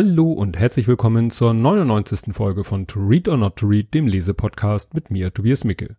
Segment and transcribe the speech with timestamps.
[0.00, 2.32] Hallo und herzlich willkommen zur 99.
[2.32, 5.96] Folge von To Read or Not to Read, dem Lesepodcast mit mir, Tobias Micke.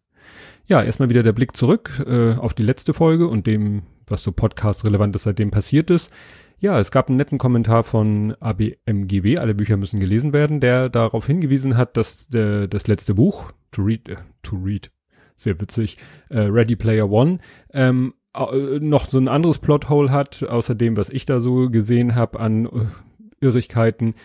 [0.67, 4.31] Ja, erstmal wieder der Blick zurück äh, auf die letzte Folge und dem, was so
[4.31, 6.13] Podcast-Relevantes seitdem passiert ist.
[6.59, 11.27] Ja, es gab einen netten Kommentar von ABMGW, alle Bücher müssen gelesen werden, der darauf
[11.27, 14.91] hingewiesen hat, dass der, das letzte Buch, To Read, äh, To Read,
[15.35, 15.97] sehr witzig,
[16.29, 17.39] äh, Ready Player One,
[17.73, 18.13] ähm,
[18.79, 22.65] noch so ein anderes Plothole hat, außer dem, was ich da so gesehen habe an
[22.65, 22.69] äh,
[23.41, 24.15] Irrigkeiten.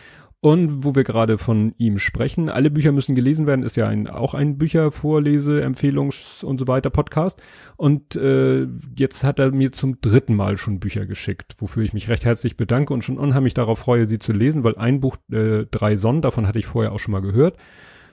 [0.44, 4.08] Und wo wir gerade von ihm sprechen, alle Bücher müssen gelesen werden, ist ja ein,
[4.08, 7.40] auch ein Büchervorlese, Empfehlungs- und so weiter Podcast.
[7.78, 12.10] Und äh, jetzt hat er mir zum dritten Mal schon Bücher geschickt, wofür ich mich
[12.10, 15.64] recht herzlich bedanke und schon unheimlich darauf freue, sie zu lesen, weil ein Buch, äh,
[15.70, 17.56] drei Sonnen, davon hatte ich vorher auch schon mal gehört.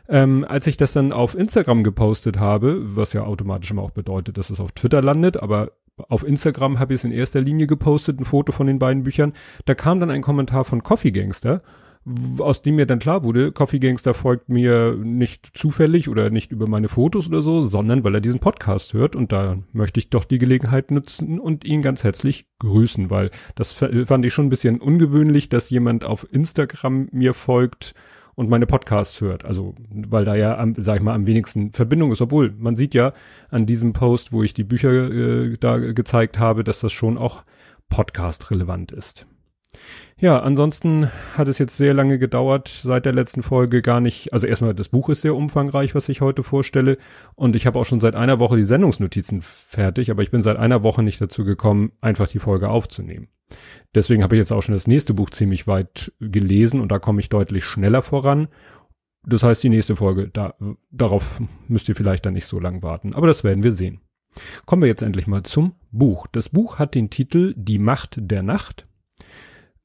[0.07, 4.37] Ähm, als ich das dann auf Instagram gepostet habe, was ja automatisch immer auch bedeutet,
[4.37, 5.73] dass es auf Twitter landet, aber
[6.09, 9.33] auf Instagram habe ich es in erster Linie gepostet, ein Foto von den beiden Büchern.
[9.65, 11.61] Da kam dann ein Kommentar von Coffee Gangster,
[12.39, 16.67] aus dem mir dann klar wurde, Coffee Gangster folgt mir nicht zufällig oder nicht über
[16.67, 20.23] meine Fotos oder so, sondern weil er diesen Podcast hört und da möchte ich doch
[20.23, 24.81] die Gelegenheit nutzen und ihn ganz herzlich grüßen, weil das fand ich schon ein bisschen
[24.81, 27.93] ungewöhnlich, dass jemand auf Instagram mir folgt,
[28.41, 29.45] und meine Podcasts hört.
[29.45, 32.21] Also, weil da ja, am, sag ich mal, am wenigsten Verbindung ist.
[32.21, 33.13] Obwohl, man sieht ja
[33.51, 37.43] an diesem Post, wo ich die Bücher äh, da gezeigt habe, dass das schon auch
[37.89, 39.27] Podcast-relevant ist.
[40.17, 44.45] Ja, ansonsten hat es jetzt sehr lange gedauert, seit der letzten Folge gar nicht, also
[44.45, 46.97] erstmal das Buch ist sehr umfangreich, was ich heute vorstelle
[47.33, 50.57] und ich habe auch schon seit einer Woche die Sendungsnotizen fertig, aber ich bin seit
[50.57, 53.29] einer Woche nicht dazu gekommen, einfach die Folge aufzunehmen.
[53.95, 57.19] Deswegen habe ich jetzt auch schon das nächste Buch ziemlich weit gelesen und da komme
[57.19, 58.47] ich deutlich schneller voran.
[59.25, 60.53] Das heißt, die nächste Folge, da,
[60.91, 64.01] darauf müsst ihr vielleicht dann nicht so lang warten, aber das werden wir sehen.
[64.65, 66.27] Kommen wir jetzt endlich mal zum Buch.
[66.31, 68.87] Das Buch hat den Titel Die Macht der Nacht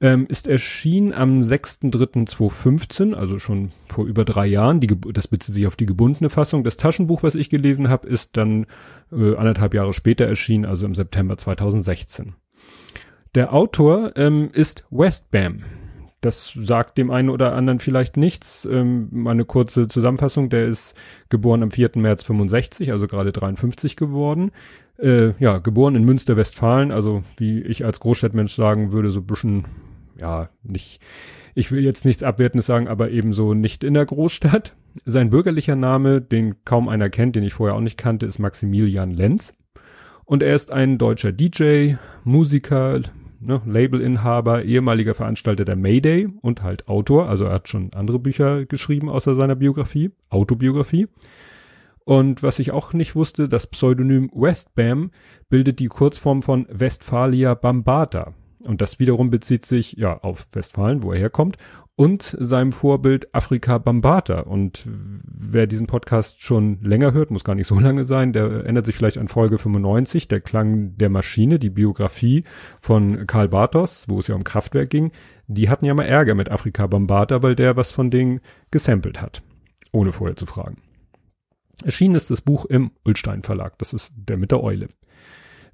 [0.01, 4.81] ähm, ist erschienen am 6.3.2015, also schon vor über drei Jahren.
[4.81, 6.65] Die, das bezieht sich auf die gebundene Fassung.
[6.65, 8.67] Das Taschenbuch, was ich gelesen habe, ist dann
[9.11, 12.35] äh, anderthalb Jahre später erschienen, also im September 2016.
[13.35, 15.63] Der Autor ähm, ist Westbam.
[16.21, 18.67] Das sagt dem einen oder anderen vielleicht nichts.
[18.71, 20.51] Ähm, mal eine kurze Zusammenfassung.
[20.51, 20.95] Der ist
[21.29, 21.93] geboren am 4.
[21.97, 24.51] März 65, also gerade 53 geworden.
[24.99, 29.27] Äh, ja, geboren in Münster, Westfalen, also wie ich als Großstadtmensch sagen würde, so ein
[29.27, 29.65] bisschen
[30.19, 31.01] ja, nicht,
[31.55, 34.75] ich will jetzt nichts Abwertendes sagen, aber ebenso nicht in der Großstadt.
[35.05, 39.11] Sein bürgerlicher Name, den kaum einer kennt, den ich vorher auch nicht kannte, ist Maximilian
[39.11, 39.55] Lenz.
[40.25, 41.95] Und er ist ein deutscher DJ,
[42.25, 43.01] Musiker,
[43.41, 47.29] ne, Labelinhaber, ehemaliger Veranstalter der Mayday und halt Autor.
[47.29, 51.09] Also er hat schon andere Bücher geschrieben außer seiner Biografie, Autobiografie.
[52.05, 55.11] Und was ich auch nicht wusste, das Pseudonym Westbam
[55.49, 58.35] bildet die Kurzform von Westphalia Bambata.
[58.67, 61.57] Und das wiederum bezieht sich ja auf Westfalen, wo er herkommt,
[61.97, 64.41] und seinem Vorbild Afrika Bambata.
[64.41, 68.85] Und wer diesen Podcast schon länger hört, muss gar nicht so lange sein, der erinnert
[68.85, 72.45] sich vielleicht an Folge 95, der Klang der Maschine, die Biografie
[72.81, 75.11] von Karl Bartos, wo es ja um Kraftwerk ging.
[75.49, 78.41] Die hatten ja mal Ärger mit Afrika Bambata, weil der was von denen
[78.71, 79.43] gesampelt hat,
[79.93, 80.83] ohne vorher zu fragen.
[81.85, 84.89] Erschienen ist das Buch im Ulstein Verlag, das ist der mit der Eule.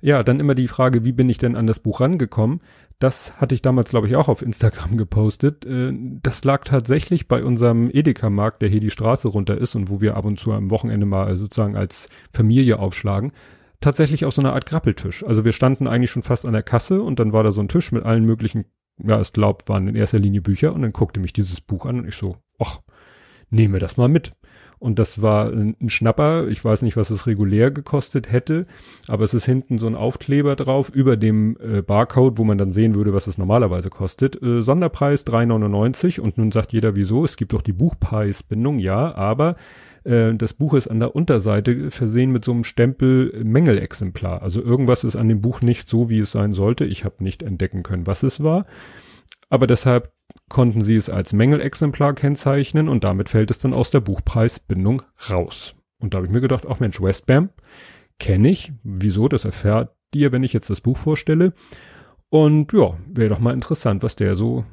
[0.04, 2.60] Ja, dann immer die Frage, wie bin ich denn an das Buch rangekommen?
[3.02, 5.66] Das hatte ich damals, glaube ich, auch auf Instagram gepostet.
[5.66, 5.92] Äh,
[6.22, 10.16] das lag tatsächlich bei unserem Edeka-Markt, der hier die Straße runter ist und wo wir
[10.16, 13.32] ab und zu am Wochenende mal sozusagen als Familie aufschlagen.
[13.80, 15.24] Tatsächlich auf so einer Art Grappeltisch.
[15.24, 17.68] Also wir standen eigentlich schon fast an der Kasse und dann war da so ein
[17.68, 18.66] Tisch mit allen möglichen,
[19.02, 21.98] ja, es glaubt, waren in erster Linie Bücher und dann guckte mich dieses Buch an
[21.98, 22.78] und ich so, ach,
[23.50, 24.30] nehme das mal mit.
[24.82, 26.48] Und das war ein, Schnapper.
[26.48, 28.66] Ich weiß nicht, was es regulär gekostet hätte,
[29.06, 32.72] aber es ist hinten so ein Aufkleber drauf über dem äh, Barcode, wo man dann
[32.72, 34.42] sehen würde, was es normalerweise kostet.
[34.42, 37.24] Äh, Sonderpreis 3,99 und nun sagt jeder, wieso?
[37.24, 39.54] Es gibt doch die Buchpreisbindung, ja, aber
[40.02, 44.42] äh, das Buch ist an der Unterseite versehen mit so einem Stempel Mängelexemplar.
[44.42, 46.84] Also irgendwas ist an dem Buch nicht so, wie es sein sollte.
[46.86, 48.66] Ich habe nicht entdecken können, was es war.
[49.48, 50.10] Aber deshalb
[50.52, 55.74] konnten sie es als Mängelexemplar kennzeichnen und damit fällt es dann aus der Buchpreisbindung raus.
[55.98, 57.48] Und da habe ich mir gedacht, ach Mensch, Westbam
[58.18, 58.70] kenne ich.
[58.84, 59.28] Wieso?
[59.28, 61.54] Das erfährt ihr, wenn ich jetzt das Buch vorstelle.
[62.28, 64.66] Und ja, wäre doch mal interessant, was der so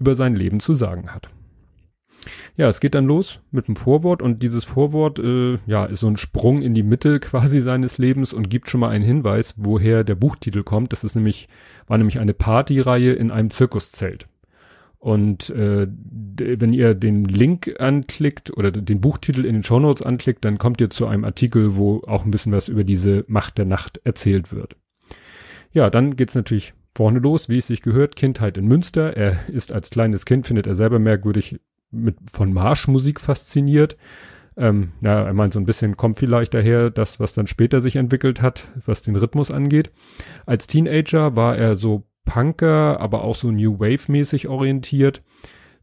[0.00, 1.30] über sein Leben zu sagen hat.
[2.56, 6.08] Ja, es geht dann los mit dem Vorwort und dieses Vorwort, äh, ja, ist so
[6.08, 10.02] ein Sprung in die Mitte quasi seines Lebens und gibt schon mal einen Hinweis, woher
[10.02, 10.92] der Buchtitel kommt.
[10.92, 11.48] Das ist nämlich,
[11.86, 14.26] war nämlich eine Partyreihe in einem Zirkuszelt.
[15.00, 20.58] Und äh, wenn ihr den Link anklickt oder den Buchtitel in den Shownotes anklickt, dann
[20.58, 23.98] kommt ihr zu einem Artikel, wo auch ein bisschen was über diese Macht der Nacht
[24.04, 24.76] erzählt wird.
[25.72, 29.16] Ja, dann geht's natürlich vorne los, wie es sich gehört, Kindheit in Münster.
[29.16, 31.58] Er ist als kleines Kind, findet er selber merkwürdig,
[31.90, 33.96] mit, von Marschmusik fasziniert.
[34.56, 37.96] Ähm, ja, er meint, so ein bisschen kommt vielleicht daher, das, was dann später sich
[37.96, 39.90] entwickelt hat, was den Rhythmus angeht.
[40.44, 45.20] Als Teenager war er so Punker, aber auch so New Wave-mäßig orientiert.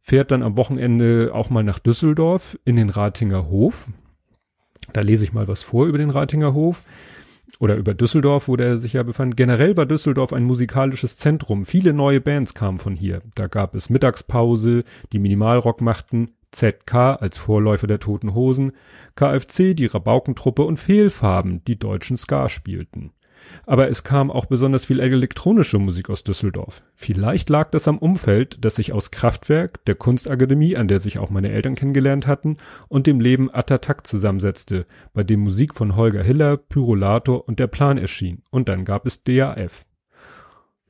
[0.02, 3.86] Fährt dann am Wochenende auch mal nach Düsseldorf in den Ratinger Hof.
[4.94, 6.84] Da lese ich mal was vor über den Ratinger Hof
[7.60, 9.36] oder über Düsseldorf, wo der sich ja befand.
[9.36, 11.66] Generell war Düsseldorf ein musikalisches Zentrum.
[11.66, 13.22] Viele neue Bands kamen von hier.
[13.36, 18.72] Da gab es Mittagspause, die Minimalrock machten, ZK als Vorläufer der Toten Hosen,
[19.16, 23.12] KFC, die Rabaukentruppe und Fehlfarben, die deutschen Ska spielten.
[23.66, 26.84] Aber es kam auch besonders viel elektronische Musik aus Düsseldorf.
[26.96, 31.30] Vielleicht lag das am Umfeld, das sich aus Kraftwerk, der Kunstakademie, an der sich auch
[31.30, 32.58] meine Eltern kennengelernt hatten,
[32.88, 37.98] und dem Leben Attatak zusammensetzte, bei dem Musik von Holger Hiller, Pyrolator und der Plan
[37.98, 38.44] erschien.
[38.52, 39.87] Und dann gab es DAF.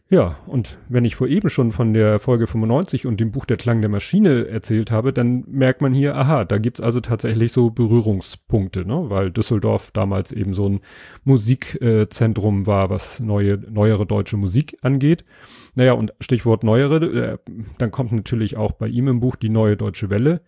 [0.10, 3.58] Ja, und wenn ich vor eben schon von der Folge 95 und dem Buch Der
[3.58, 7.72] Klang der Maschine erzählt habe, dann merkt man hier, aha, da gibt's also tatsächlich so
[7.72, 9.10] Berührungspunkte, ne?
[9.10, 10.80] weil Düsseldorf damals eben so ein
[11.26, 15.26] Musikzentrum äh, war, was neue, neuere deutsche Musik angeht.
[15.76, 17.38] Naja, und Stichwort neuere, äh,
[17.78, 20.40] dann kommt natürlich auch bei ihm im Buch die neue deutsche Welle.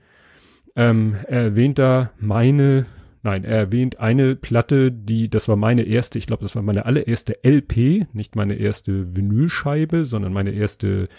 [0.78, 2.86] Ähm, er erwähnt da meine
[3.22, 6.86] Nein, er erwähnt eine Platte, die, das war meine erste, ich glaube, das war meine
[6.86, 11.10] allererste LP, nicht meine erste Vinylscheibe, sondern meine erste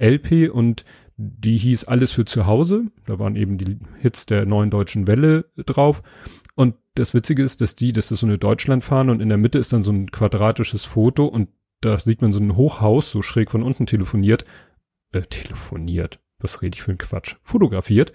[0.00, 0.84] LP und
[1.18, 2.84] die hieß Alles für zu Hause.
[3.04, 6.02] Da waren eben die Hits der neuen deutschen Welle drauf.
[6.54, 9.58] Und das Witzige ist, dass die, das ist so eine Deutschlandfahne und in der Mitte
[9.58, 11.50] ist dann so ein quadratisches Foto und
[11.82, 14.44] da sieht man so ein Hochhaus, so schräg von unten telefoniert,
[15.12, 18.12] äh, telefoniert, was rede ich für ein Quatsch, fotografiert.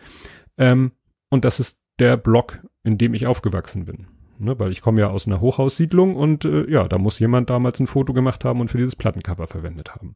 [0.58, 0.92] Ähm,
[1.30, 4.08] und das ist der Block, in dem ich aufgewachsen bin.
[4.38, 7.80] Ne, weil ich komme ja aus einer Hochhaussiedlung und äh, ja, da muss jemand damals
[7.80, 10.16] ein Foto gemacht haben und für dieses Plattencover verwendet haben.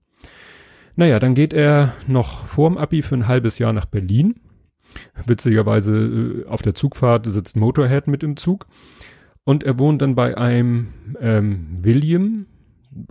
[0.98, 4.36] Naja, dann geht er noch vorm Abi für ein halbes Jahr nach Berlin.
[5.26, 8.66] Witzigerweise äh, auf der Zugfahrt sitzt Motorhead mit im Zug.
[9.46, 10.90] Und er wohnt dann bei einem
[11.22, 12.48] ähm, William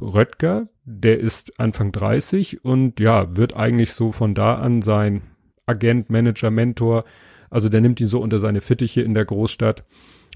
[0.01, 5.23] Röttger, der ist Anfang 30 und ja, wird eigentlich so von da an sein
[5.67, 7.05] Agent, Manager, Mentor,
[7.51, 9.85] also der nimmt ihn so unter seine Fittiche in der Großstadt.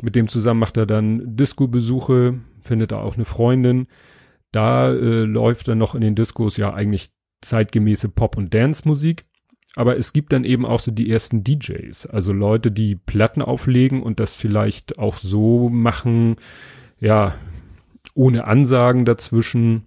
[0.01, 3.87] Mit dem zusammen macht er dann Disco-Besuche, findet er auch eine Freundin.
[4.51, 7.11] Da äh, läuft er noch in den Discos ja eigentlich
[7.41, 9.25] zeitgemäße Pop- und Dance-Musik.
[9.75, 14.03] Aber es gibt dann eben auch so die ersten DJs, also Leute, die Platten auflegen
[14.03, 16.37] und das vielleicht auch so machen,
[17.01, 17.35] ja,
[18.15, 19.87] ohne Ansagen dazwischen,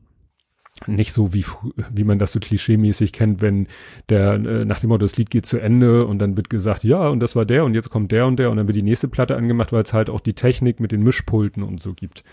[0.87, 1.45] nicht so wie
[1.89, 3.67] wie man das so klischeemäßig kennt, wenn
[4.09, 7.07] der äh, nach dem Motto das Lied geht zu Ende und dann wird gesagt, ja,
[7.07, 9.07] und das war der und jetzt kommt der und der und dann wird die nächste
[9.07, 12.23] Platte angemacht, weil es halt auch die Technik mit den Mischpulten und so gibt.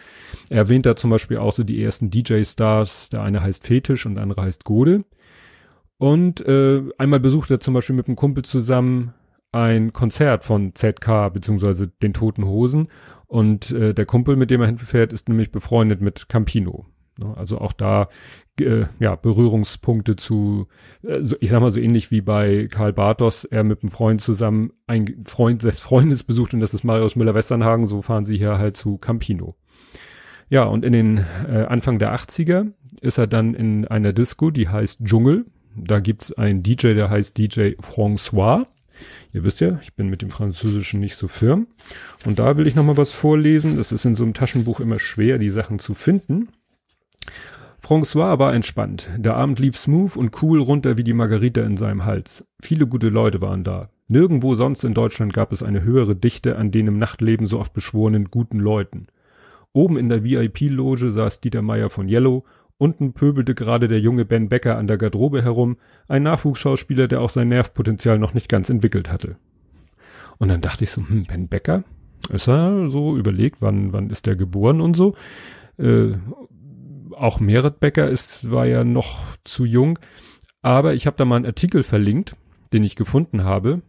[0.51, 4.17] Er erwähnt da zum Beispiel auch so die ersten DJ-Stars, der eine heißt Fetisch und
[4.17, 5.05] der andere heißt Gode.
[5.99, 9.15] Und äh, einmal besucht er zum Beispiel mit einem Kumpel zusammen
[9.53, 12.89] ein Konzert von ZK beziehungsweise den Toten Hosen
[13.29, 16.87] und äh, der Kumpel, mit dem er hinfährt, ist nämlich befreundet mit Campino.
[17.19, 17.35] Ne?
[17.37, 18.09] Also auch da
[18.61, 20.69] äh, ja Berührungspunkte zu,
[21.03, 24.21] äh, so, ich sag mal so ähnlich wie bei Karl Bartos, er mit einem Freund
[24.21, 28.59] zusammen ein Freund des Freundes besucht und das ist Marius Müller-Westernhagen, so fahren sie hier
[28.59, 29.57] halt zu Campino.
[30.49, 34.69] Ja, und in den äh, Anfang der 80er ist er dann in einer Disco, die
[34.69, 35.47] heißt Dschungel.
[35.75, 38.67] Da gibt's einen DJ, der heißt DJ François.
[39.33, 41.69] Ihr wisst ja, ich bin mit dem Französischen nicht so firm.
[42.27, 43.79] Und da will ich nochmal was vorlesen.
[43.79, 46.49] Es ist in so einem Taschenbuch immer schwer, die Sachen zu finden.
[47.83, 49.11] François war entspannt.
[49.17, 52.47] Der Abend lief smooth und cool runter wie die Margarita in seinem Hals.
[52.61, 53.91] Viele gute Leute waren da.
[54.09, 57.73] Nirgendwo sonst in Deutschland gab es eine höhere Dichte an den im Nachtleben so oft
[57.73, 59.09] beschworenen guten Leuten.
[59.73, 62.45] Oben in der VIP-Loge saß Dieter Meier von Yellow,
[62.79, 65.77] unten pöbelte gerade der junge Ben Becker an der Garderobe herum,
[66.09, 69.37] ein Nachwuchsschauspieler, der auch sein Nervpotenzial noch nicht ganz entwickelt hatte.
[70.39, 71.85] Und dann dachte ich so, hm, Ben Becker?
[72.31, 75.15] Ist er so überlegt, wann, wann ist der geboren und so?
[75.79, 76.13] Äh,
[77.15, 79.99] auch Merit Becker ist, war ja noch zu jung.
[80.63, 82.37] Aber ich habe da mal einen Artikel verlinkt,
[82.73, 83.83] den ich gefunden habe.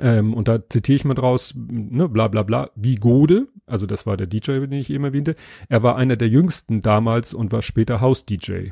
[0.00, 4.06] Ähm, und da zitiere ich mal draus, ne, bla bla bla, wie Gode, also das
[4.06, 5.36] war der DJ, den ich eben erwähnte,
[5.68, 8.70] er war einer der jüngsten damals und war später Haus-DJ.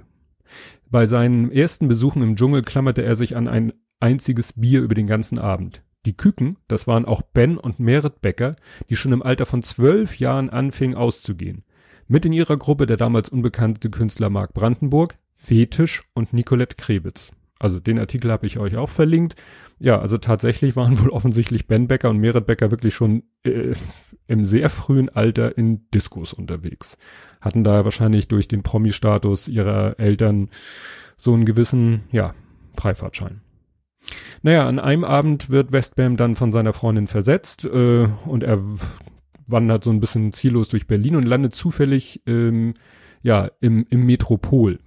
[0.91, 5.07] Bei seinen ersten Besuchen im Dschungel klammerte er sich an ein einziges Bier über den
[5.07, 5.83] ganzen Abend.
[6.05, 8.57] Die Küken, das waren auch Ben und Merit Becker,
[8.91, 11.65] die schon im Alter von zwölf Jahren anfingen auszugehen.
[12.13, 17.31] Mit in ihrer Gruppe der damals unbekannte Künstler Mark Brandenburg, Fetisch und Nicolette Krebitz.
[17.59, 19.35] Also den Artikel habe ich euch auch verlinkt.
[19.79, 23.73] Ja, also tatsächlich waren wohl offensichtlich Ben Becker und Merit Becker wirklich schon äh,
[24.27, 26.99] im sehr frühen Alter in Diskos unterwegs.
[27.41, 30.51] Hatten da wahrscheinlich durch den Promi-Status ihrer Eltern
[31.17, 32.35] so einen gewissen, ja,
[32.75, 33.41] Freifahrtschein.
[34.43, 38.61] Naja, an einem Abend wird Westbam dann von seiner Freundin versetzt äh, und er
[39.47, 42.75] wandert so ein bisschen ziellos durch Berlin und landet zufällig ähm,
[43.23, 44.79] ja im, im Metropol.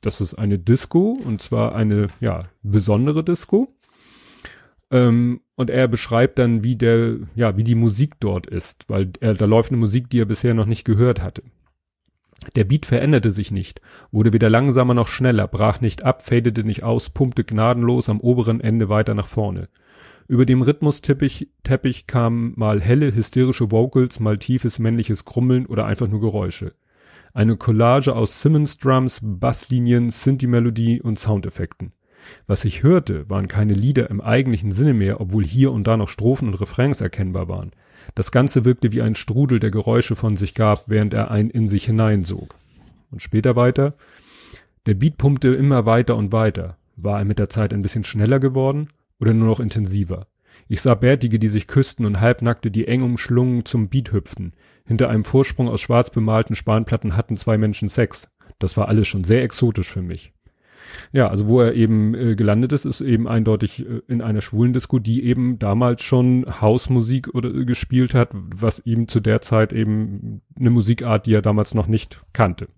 [0.00, 3.68] Das ist eine Disco und zwar eine ja besondere Disco.
[4.90, 9.34] Ähm, und er beschreibt dann, wie der ja wie die Musik dort ist, weil er
[9.34, 11.42] da läuft eine Musik, die er bisher noch nicht gehört hatte.
[12.54, 13.80] Der Beat veränderte sich nicht,
[14.12, 18.60] wurde weder langsamer noch schneller, brach nicht ab, fadete nicht aus, pumpte gnadenlos am oberen
[18.60, 19.68] Ende weiter nach vorne.
[20.28, 26.08] Über dem Rhythmusteppich Teppich kamen mal helle, hysterische Vocals, mal tiefes männliches Grummeln oder einfach
[26.08, 26.74] nur Geräusche.
[27.32, 31.92] Eine Collage aus Simmons Drums, Basslinien, Synthi-Melodie und Soundeffekten.
[32.48, 36.08] Was ich hörte, waren keine Lieder im eigentlichen Sinne mehr, obwohl hier und da noch
[36.08, 37.70] Strophen und Refrains erkennbar waren.
[38.16, 41.68] Das Ganze wirkte wie ein Strudel, der Geräusche von sich gab, während er ein in
[41.68, 42.56] sich hineinsog.
[43.12, 43.94] Und später weiter.
[44.86, 46.78] Der Beat pumpte immer weiter und weiter.
[46.96, 48.88] War er mit der Zeit ein bisschen schneller geworden
[49.20, 50.26] oder nur noch intensiver?
[50.68, 54.54] Ich sah Bärtige, die sich küssten und Halbnackte, die eng umschlungen zum Beat hüpften.
[54.84, 58.30] Hinter einem Vorsprung aus schwarz bemalten Spanplatten hatten zwei Menschen Sex.
[58.58, 60.32] Das war alles schon sehr exotisch für mich.
[61.12, 64.72] Ja, also wo er eben äh, gelandet ist, ist eben eindeutig äh, in einer schwulen
[64.72, 69.72] Disco, die eben damals schon Hausmusik oder äh, gespielt hat, was ihm zu der Zeit
[69.72, 72.68] eben eine Musikart, die er damals noch nicht kannte.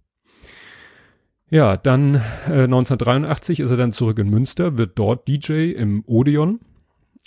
[1.51, 6.61] Ja, dann äh, 1983 ist er dann zurück in Münster, wird dort DJ im Odeon.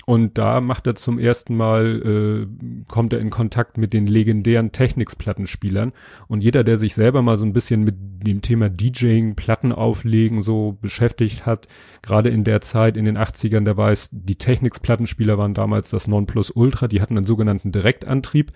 [0.05, 4.71] Und da macht er zum ersten Mal, äh, kommt er in Kontakt mit den legendären
[4.71, 5.93] Technics-Plattenspielern.
[6.27, 10.41] Und jeder, der sich selber mal so ein bisschen mit dem Thema DJing, Platten auflegen,
[10.41, 11.67] so beschäftigt hat,
[12.01, 16.87] gerade in der Zeit, in den 80ern, der weiß, die Technics-Plattenspieler waren damals das Nonplusultra,
[16.87, 18.51] die hatten einen sogenannten Direktantrieb,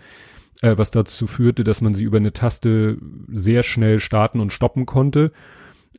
[0.61, 2.97] äh, was dazu führte, dass man sie über eine Taste
[3.27, 5.31] sehr schnell starten und stoppen konnte.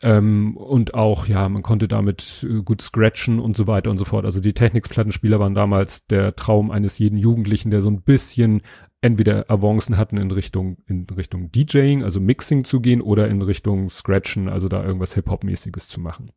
[0.03, 4.05] Ähm, und auch, ja, man konnte damit äh, gut scratchen und so weiter und so
[4.05, 4.27] fort.
[4.27, 8.61] Also die Technics-Plattenspieler waren damals der Traum eines jeden Jugendlichen, der so ein bisschen
[9.01, 13.89] entweder Avancen hatten in Richtung, in Richtung DJing, also Mixing zu gehen oder in Richtung
[13.89, 16.33] Scratchen, also da irgendwas Hip-Hop-mäßiges zu machen.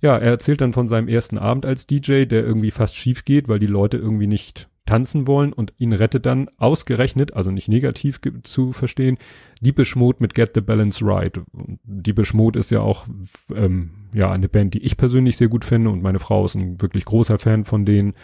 [0.00, 3.48] Ja, er erzählt dann von seinem ersten Abend als DJ, der irgendwie fast schief geht,
[3.48, 8.20] weil die Leute irgendwie nicht tanzen wollen und ihn rettet dann ausgerechnet, also nicht negativ
[8.42, 9.16] zu verstehen,
[9.60, 11.40] Deepish Mode mit Get the Balance Right.
[11.84, 13.06] Deepish Mode ist ja auch
[13.54, 16.80] ähm, ja eine Band, die ich persönlich sehr gut finde und meine Frau ist ein
[16.80, 18.14] wirklich großer Fan von denen.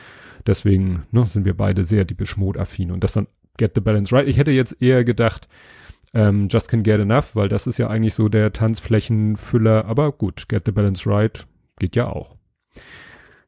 [0.46, 4.14] Deswegen ne, sind wir beide sehr Deepish Mode affin und das dann Get the Balance
[4.14, 4.28] Right.
[4.28, 5.48] Ich hätte jetzt eher gedacht,
[6.14, 10.48] ähm, Just Can Get Enough, weil das ist ja eigentlich so der Tanzflächenfüller, aber gut,
[10.48, 11.46] Get the Balance Right
[11.78, 12.36] geht ja auch.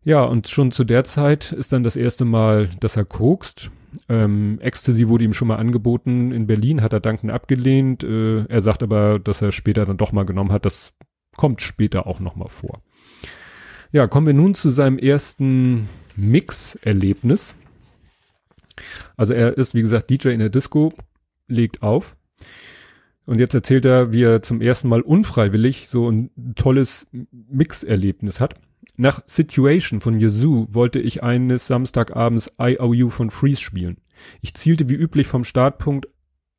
[0.03, 3.71] Ja, und schon zu der Zeit ist dann das erste Mal, dass er kokst.
[4.09, 6.33] Ähm, Ecstasy wurde ihm schon mal angeboten.
[6.33, 8.03] In Berlin hat er dankend abgelehnt.
[8.03, 10.65] Äh, er sagt aber, dass er später dann doch mal genommen hat.
[10.65, 10.95] Das
[11.37, 12.83] kommt später auch noch mal vor.
[13.93, 17.55] Ja, kommen wir nun zu seinem ersten Mix-Erlebnis.
[19.17, 20.93] Also er ist, wie gesagt, DJ in der Disco,
[21.47, 22.17] legt auf.
[23.27, 28.55] Und jetzt erzählt er, wie er zum ersten Mal unfreiwillig so ein tolles Mix-Erlebnis hat.
[29.01, 33.97] Nach Situation von Yazoo wollte ich eines Samstagabends IOU von Freeze spielen.
[34.43, 36.07] Ich zielte wie üblich vom Startpunkt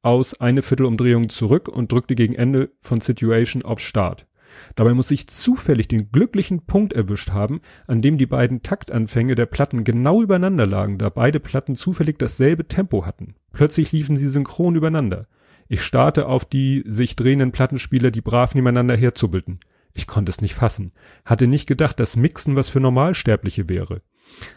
[0.01, 4.25] aus eine Viertelumdrehung zurück und drückte gegen Ende von Situation auf Start.
[4.73, 9.45] Dabei muss ich zufällig den glücklichen Punkt erwischt haben, an dem die beiden Taktanfänge der
[9.45, 13.35] Platten genau übereinander lagen, da beide Platten zufällig dasselbe Tempo hatten.
[13.53, 15.27] Plötzlich liefen sie synchron übereinander.
[15.67, 19.59] Ich starte auf die sich drehenden Plattenspieler, die brav nebeneinander herzubbelten.
[19.93, 20.93] Ich konnte es nicht fassen.
[21.25, 24.01] Hatte nicht gedacht, dass Mixen was für Normalsterbliche wäre.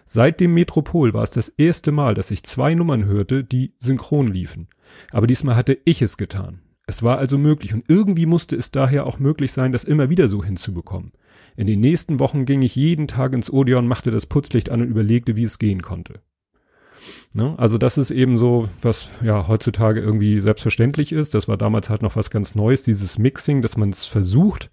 [0.05, 4.29] Seit dem Metropol war es das erste Mal, dass ich zwei Nummern hörte, die synchron
[4.29, 4.69] liefen.
[5.11, 6.61] Aber diesmal hatte ich es getan.
[6.87, 10.29] Es war also möglich und irgendwie musste es daher auch möglich sein, das immer wieder
[10.29, 11.13] so hinzubekommen.
[11.57, 14.89] In den nächsten Wochen ging ich jeden Tag ins Odeon, machte das Putzlicht an und
[14.89, 16.21] überlegte, wie es gehen konnte.
[17.33, 17.55] Ne?
[17.59, 21.35] Also das ist eben so, was ja heutzutage irgendwie selbstverständlich ist.
[21.35, 24.71] Das war damals halt noch was ganz Neues, dieses Mixing, dass man es versucht,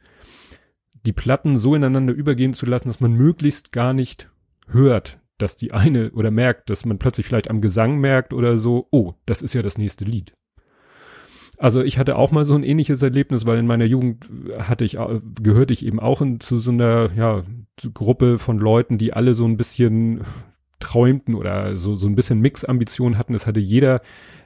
[1.05, 4.29] die Platten so ineinander übergehen zu lassen, dass man möglichst gar nicht
[4.67, 8.88] hört, dass die eine oder merkt, dass man plötzlich vielleicht am Gesang merkt oder so,
[8.91, 10.34] oh, das ist ja das nächste Lied.
[11.58, 14.27] Also ich hatte auch mal so ein ähnliches Erlebnis, weil in meiner Jugend
[14.58, 14.98] hatte ich,
[15.41, 17.43] gehörte ich eben auch in, zu so einer, ja,
[17.93, 20.22] Gruppe von Leuten, die alle so ein bisschen
[20.79, 23.36] träumten oder so, so ein bisschen Mix-Ambitionen hatten.
[23.36, 24.01] Es hatte jeder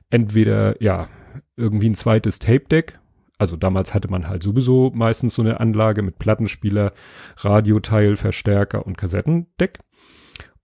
[0.09, 1.07] entweder, ja,
[1.55, 2.99] irgendwie ein zweites Tape-Deck,
[3.37, 6.91] also damals hatte man halt sowieso meistens so eine Anlage mit Plattenspieler,
[7.37, 9.79] Radioteil, Verstärker und Kassettendeck.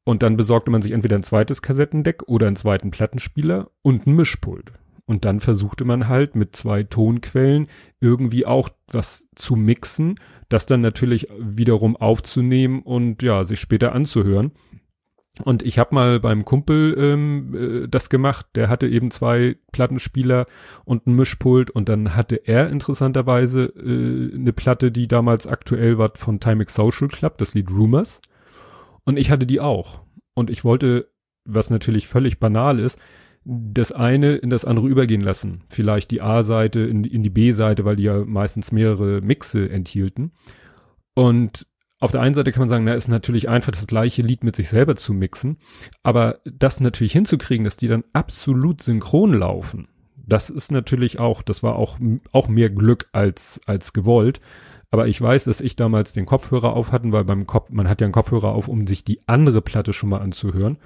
[0.03, 4.15] Und dann besorgte man sich entweder ein zweites Kassettendeck oder einen zweiten Plattenspieler und ein
[4.15, 4.73] Mischpult.
[5.05, 7.67] Und dann versuchte man halt mit zwei Tonquellen
[7.99, 10.15] irgendwie auch was zu mixen,
[10.47, 14.51] das dann natürlich wiederum aufzunehmen und ja, sich später anzuhören.
[15.45, 20.45] Und ich habe mal beim Kumpel ähm, äh, das gemacht, der hatte eben zwei Plattenspieler
[20.83, 26.11] und ein Mischpult und dann hatte er interessanterweise äh, eine Platte, die damals aktuell war
[26.15, 28.19] von Timex Social Club, das Lied Rumors.
[29.05, 30.01] Und ich hatte die auch.
[30.33, 31.09] Und ich wollte,
[31.45, 32.99] was natürlich völlig banal ist,
[33.43, 35.63] das eine in das andere übergehen lassen.
[35.69, 40.33] Vielleicht die A-Seite in, in die B-Seite, weil die ja meistens mehrere Mixe enthielten.
[41.13, 41.67] Und
[42.01, 44.55] auf der einen Seite kann man sagen, na, ist natürlich einfach das gleiche Lied mit
[44.55, 45.57] sich selber zu mixen.
[46.03, 49.87] Aber das natürlich hinzukriegen, dass die dann absolut synchron laufen,
[50.27, 51.97] das ist natürlich auch, das war auch,
[52.31, 54.39] auch mehr Glück als, als gewollt.
[54.89, 58.01] Aber ich weiß, dass ich damals den Kopfhörer auf hatten, weil beim Kopf, man hat
[58.01, 60.77] ja einen Kopfhörer auf, um sich die andere Platte schon mal anzuhören.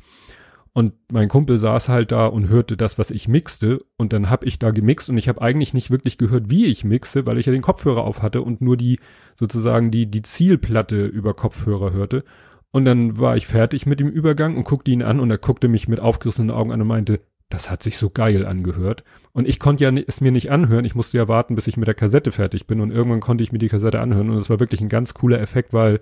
[0.77, 3.79] Und mein Kumpel saß halt da und hörte das, was ich mixte.
[3.95, 6.83] Und dann hab ich da gemixt und ich habe eigentlich nicht wirklich gehört, wie ich
[6.83, 8.99] mixe, weil ich ja den Kopfhörer auf hatte und nur die
[9.35, 12.25] sozusagen die, die Zielplatte über Kopfhörer hörte.
[12.71, 15.69] Und dann war ich fertig mit dem Übergang und guckte ihn an und er guckte
[15.69, 19.05] mich mit aufgerissenen Augen an und meinte, das hat sich so geil angehört.
[19.31, 20.83] Und ich konnte ja es mir nicht anhören.
[20.83, 22.81] Ich musste ja warten, bis ich mit der Kassette fertig bin.
[22.81, 24.29] Und irgendwann konnte ich mir die Kassette anhören.
[24.29, 26.01] Und es war wirklich ein ganz cooler Effekt, weil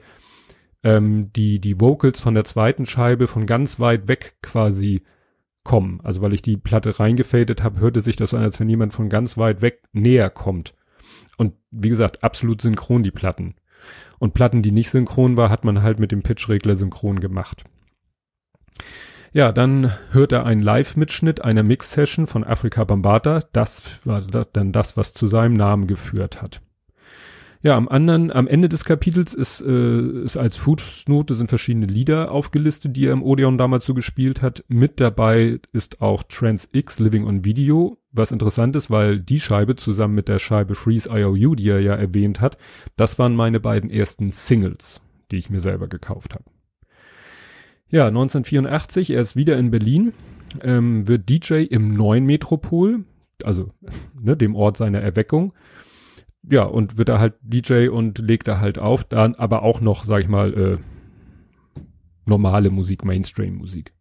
[0.83, 5.03] ähm, die, die Vocals von der zweiten Scheibe von ganz weit weg quasi
[5.63, 6.01] kommen.
[6.03, 9.09] Also weil ich die Platte reingefadet habe, hörte sich das an, als wenn jemand von
[9.09, 10.75] ganz weit weg näher kommt.
[11.37, 13.55] Und wie gesagt, absolut synchron die Platten.
[14.19, 17.63] Und Platten, die nicht synchron war, hat man halt mit dem Pitchregler synchron gemacht.
[19.33, 23.41] Ja, dann hört er einen Live-Mitschnitt einer Mix-Session von Afrika Bambata.
[23.51, 26.61] Das war dann das, was zu seinem Namen geführt hat.
[27.63, 32.29] Ja, am anderen, am Ende des Kapitels ist, äh, ist als Fußnote sind verschiedene Lieder
[32.29, 34.65] aufgelistet, die er im Odeon damals so gespielt hat.
[34.67, 39.77] Mit dabei ist auch Trans X Living on Video, was interessant ist, weil die Scheibe
[39.77, 42.57] zusammen mit der Scheibe Freeze IOU, die er ja erwähnt hat,
[42.97, 44.99] das waren meine beiden ersten Singles,
[45.31, 46.43] die ich mir selber gekauft habe.
[47.89, 50.11] Ja, 1984, er ist wieder in Berlin,
[50.61, 53.05] ähm, wird DJ im neuen Metropol,
[53.41, 53.71] also
[54.21, 55.53] ne, dem Ort seiner Erweckung
[56.49, 60.05] ja, und wird da halt DJ und legt da halt auf, dann aber auch noch,
[60.05, 60.77] sag ich mal, äh,
[62.25, 63.93] normale Musik, Mainstream-Musik.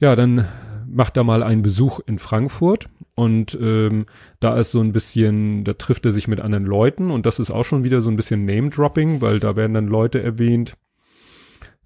[0.00, 0.46] Ja, dann
[0.86, 2.88] macht er mal einen Besuch in Frankfurt.
[3.14, 4.06] Und ähm,
[4.40, 7.10] da ist so ein bisschen, da trifft er sich mit anderen Leuten.
[7.10, 10.22] Und das ist auch schon wieder so ein bisschen Name-Dropping, weil da werden dann Leute
[10.22, 10.76] erwähnt,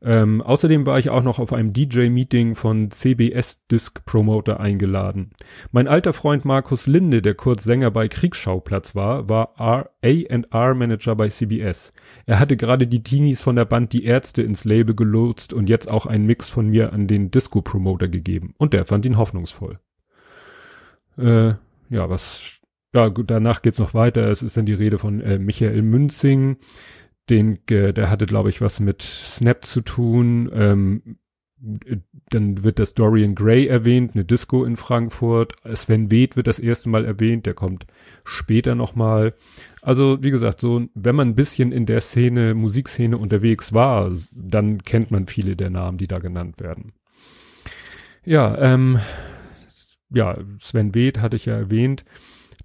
[0.05, 5.31] ähm, außerdem war ich auch noch auf einem DJ-Meeting von CBS Disc Promoter eingeladen.
[5.71, 11.93] Mein alter Freund Markus Linde, der kurz Sänger bei Kriegsschauplatz war, war A&R-Manager bei CBS.
[12.27, 15.91] Er hatte gerade die Teenies von der Band Die Ärzte ins Label gelotst und jetzt
[15.91, 18.55] auch einen Mix von mir an den Disco-Promoter gegeben.
[18.59, 19.79] Und der fand ihn hoffnungsvoll.
[21.17, 21.55] Äh,
[21.91, 22.61] ja, was,
[22.95, 24.29] ja, gut, danach geht's noch weiter.
[24.29, 26.57] Es ist dann die Rede von äh, Michael Münzing,
[27.31, 30.51] den, der hatte, glaube ich, was mit Snap zu tun.
[30.53, 31.19] Ähm,
[32.31, 35.55] dann wird das Dorian Gray erwähnt, eine Disco in Frankfurt.
[35.75, 37.87] Sven Weth wird das erste Mal erwähnt, der kommt
[38.25, 39.35] später nochmal.
[39.81, 44.83] Also, wie gesagt, so, wenn man ein bisschen in der Szene, Musikszene unterwegs war, dann
[44.83, 46.93] kennt man viele der Namen, die da genannt werden.
[48.25, 48.99] Ja, ähm,
[50.11, 52.05] ja, Sven Weth hatte ich ja erwähnt.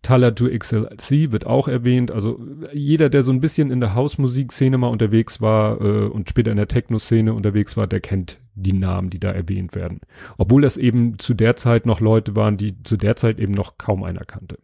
[0.03, 2.11] To XLC wird auch erwähnt.
[2.11, 2.39] Also
[2.73, 6.57] jeder, der so ein bisschen in der Hausmusikszene mal unterwegs war äh, und später in
[6.57, 10.01] der Techno-Szene unterwegs war, der kennt die Namen, die da erwähnt werden.
[10.37, 13.77] Obwohl das eben zu der Zeit noch Leute waren, die zu der Zeit eben noch
[13.77, 14.57] kaum einer kannte.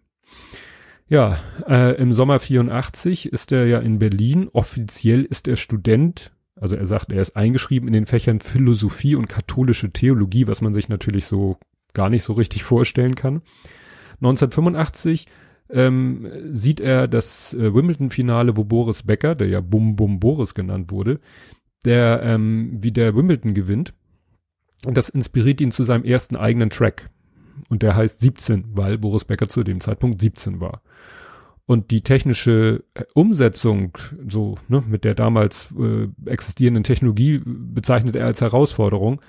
[1.07, 4.49] Ja, äh, im Sommer 84 ist er ja in Berlin.
[4.51, 6.31] Offiziell ist er Student.
[6.55, 10.73] Also er sagt, er ist eingeschrieben in den Fächern Philosophie und katholische Theologie, was man
[10.73, 11.57] sich natürlich so
[11.93, 13.41] gar nicht so richtig vorstellen kann.
[14.15, 15.27] 1985
[15.69, 20.91] ähm, sieht er das äh, Wimbledon-Finale, wo Boris Becker, der ja Bum Bum Boris genannt
[20.91, 21.19] wurde,
[21.85, 23.93] der ähm, wie der Wimbledon gewinnt.
[24.85, 27.09] Und das inspiriert ihn zu seinem ersten eigenen Track.
[27.69, 30.81] Und der heißt 17, weil Boris Becker zu dem Zeitpunkt 17 war.
[31.65, 33.97] Und die technische äh, Umsetzung,
[34.27, 39.21] so ne, mit der damals äh, existierenden Technologie, bezeichnet er als Herausforderung.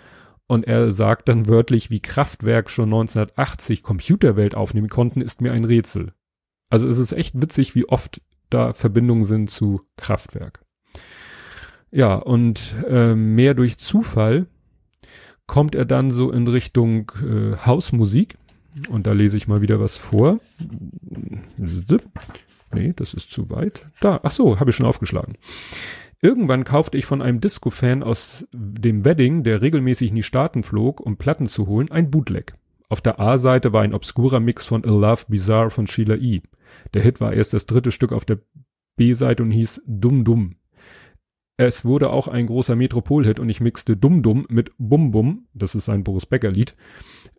[0.47, 5.65] Und er sagt dann wörtlich, wie Kraftwerk schon 1980 Computerwelt aufnehmen konnten, ist mir ein
[5.65, 6.13] Rätsel.
[6.69, 10.65] Also es ist echt witzig, wie oft da Verbindungen sind zu Kraftwerk.
[11.91, 14.47] Ja, und äh, mehr durch Zufall
[15.47, 18.37] kommt er dann so in Richtung äh, Hausmusik.
[18.89, 20.41] Und da lese ich mal wieder was vor.
[22.73, 23.87] Nee, das ist zu weit.
[24.01, 25.35] Da, ach so, habe ich schon aufgeschlagen.
[26.25, 31.01] Irgendwann kaufte ich von einem Disco-Fan aus dem Wedding, der regelmäßig in die Staaten flog,
[31.01, 32.55] um Platten zu holen, ein Bootleg.
[32.89, 36.41] Auf der A-Seite war ein obskurer Mix von A Love Bizarre von Sheila E.
[36.95, 38.39] Der Hit war erst das dritte Stück auf der
[38.97, 40.57] B-Seite und hieß Dum Dum.
[41.59, 45.75] Es wurde auch ein großer Metropol-Hit und ich mixte Dum Dum mit Bum Bum, das
[45.75, 46.75] ist ein Boris Becker Lied,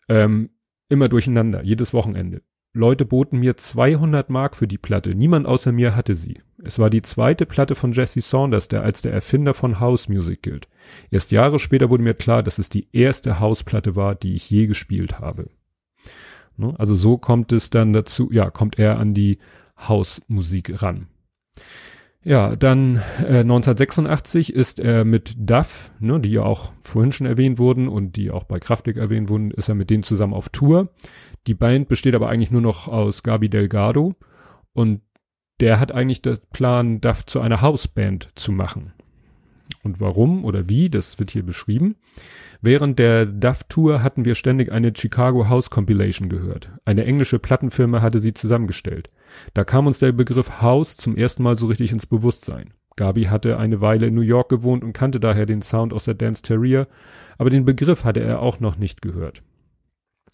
[0.09, 0.51] ähm,
[0.89, 2.43] immer durcheinander, jedes Wochenende.
[2.75, 5.15] Leute boten mir 200 Mark für die Platte.
[5.15, 6.41] Niemand außer mir hatte sie.
[6.61, 10.43] Es war die zweite Platte von Jesse Saunders, der als der Erfinder von House Music
[10.43, 10.67] gilt.
[11.09, 14.67] Erst Jahre später wurde mir klar, dass es die erste House-Platte war, die ich je
[14.67, 15.49] gespielt habe.
[16.57, 16.75] Ne?
[16.77, 19.37] Also so kommt es dann dazu, ja, kommt er an die
[19.77, 21.07] House-Musik ran.
[22.27, 27.59] Ja, dann äh, 1986 ist er mit Duff, ne, die ja auch vorhin schon erwähnt
[27.59, 30.89] wurden und die auch bei Kraftwerk erwähnt wurden, ist er mit denen zusammen auf Tour.
[31.45, 34.15] Die Band besteht aber eigentlich nur noch aus Gabi Delgado
[34.73, 35.01] und
[35.59, 38.93] der hat eigentlich das Plan, Duff zu einer Hausband zu machen.
[39.85, 41.95] Und warum oder wie, das wird hier beschrieben.
[42.59, 46.71] Während der Duff-Tour hatten wir ständig eine Chicago House Compilation gehört.
[46.85, 49.11] Eine englische Plattenfirma hatte sie zusammengestellt.
[49.53, 52.73] Da kam uns der Begriff House zum ersten Mal so richtig ins Bewusstsein.
[52.95, 56.15] Gabi hatte eine Weile in New York gewohnt und kannte daher den Sound aus der
[56.15, 56.87] Dance Terrier,
[57.37, 59.43] aber den Begriff hatte er auch noch nicht gehört.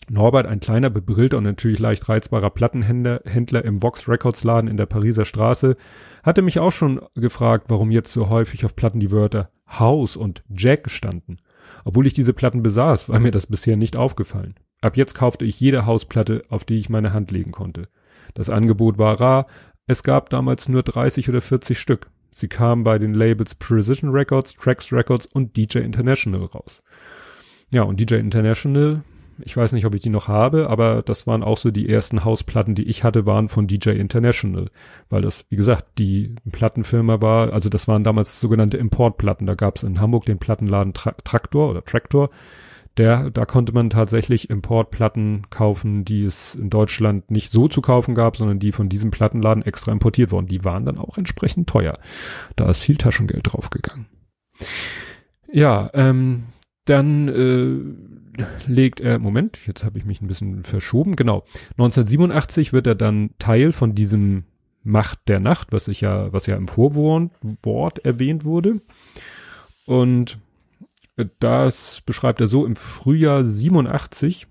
[0.10, 4.78] Norbert, ein kleiner, bebrillter und natürlich leicht reizbarer Plattenhändler Händler im Vox Records Laden in
[4.78, 5.78] der Pariser Straße,
[6.24, 10.44] hatte mich auch schon gefragt, warum jetzt so häufig auf Platten die Wörter House und
[10.50, 11.38] Jack standen.
[11.86, 14.56] Obwohl ich diese Platten besaß, war mir das bisher nicht aufgefallen.
[14.82, 17.88] Ab jetzt kaufte ich jede Hausplatte, auf die ich meine Hand legen konnte.
[18.34, 19.48] Das Angebot war rar.
[19.88, 22.10] Es gab damals nur 30 oder 40 Stück.
[22.32, 26.82] Sie kamen bei den Labels Precision Records, Trax Records und DJ International raus.
[27.74, 29.04] Ja, und DJ International,
[29.46, 32.24] ich weiß nicht, ob ich die noch habe, aber das waren auch so die ersten
[32.24, 34.70] Hausplatten, die ich hatte, waren von DJ International,
[35.10, 39.48] weil das, wie gesagt, die Plattenfirma war, also das waren damals sogenannte Importplatten.
[39.48, 42.30] Da gab es in Hamburg den Plattenladen Tra Traktor oder Traktor
[42.98, 48.16] der, da konnte man tatsächlich Importplatten kaufen, die es in Deutschland nicht so zu kaufen
[48.16, 50.48] gab, sondern die von diesem Plattenladen extra importiert wurden.
[50.48, 51.94] Die waren dann auch entsprechend teuer.
[52.58, 54.08] Da ist viel Taschengeld draufgegangen.
[55.52, 56.44] Ja, ähm,
[56.86, 58.21] dann äh,
[58.66, 61.44] legt er, Moment, jetzt habe ich mich ein bisschen verschoben, genau.
[61.72, 64.46] 1987 wird er dann Teil von diesem
[64.84, 68.82] Macht der Nacht, was ich ja, was ja im Vorwort erwähnt wurde.
[69.86, 70.40] Und
[71.40, 74.48] das beschreibt er so im Frühjahr 87.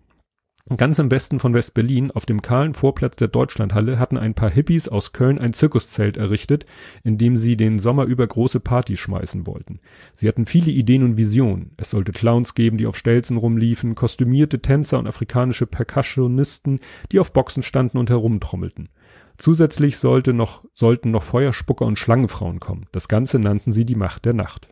[0.76, 4.88] Ganz im Westen von West-Berlin, auf dem kahlen Vorplatz der Deutschlandhalle, hatten ein paar Hippies
[4.88, 6.64] aus Köln ein Zirkuszelt errichtet,
[7.02, 9.80] in dem sie den Sommer über große Partys schmeißen wollten.
[10.12, 11.72] Sie hatten viele Ideen und Visionen.
[11.76, 16.78] Es sollte Clowns geben, die auf Stelzen rumliefen, kostümierte Tänzer und afrikanische Percussionisten,
[17.10, 18.90] die auf Boxen standen und herumtrommelten.
[19.38, 22.86] Zusätzlich sollte noch, sollten noch Feuerspucker und Schlangenfrauen kommen.
[22.92, 24.68] Das Ganze nannten sie die Macht der Nacht.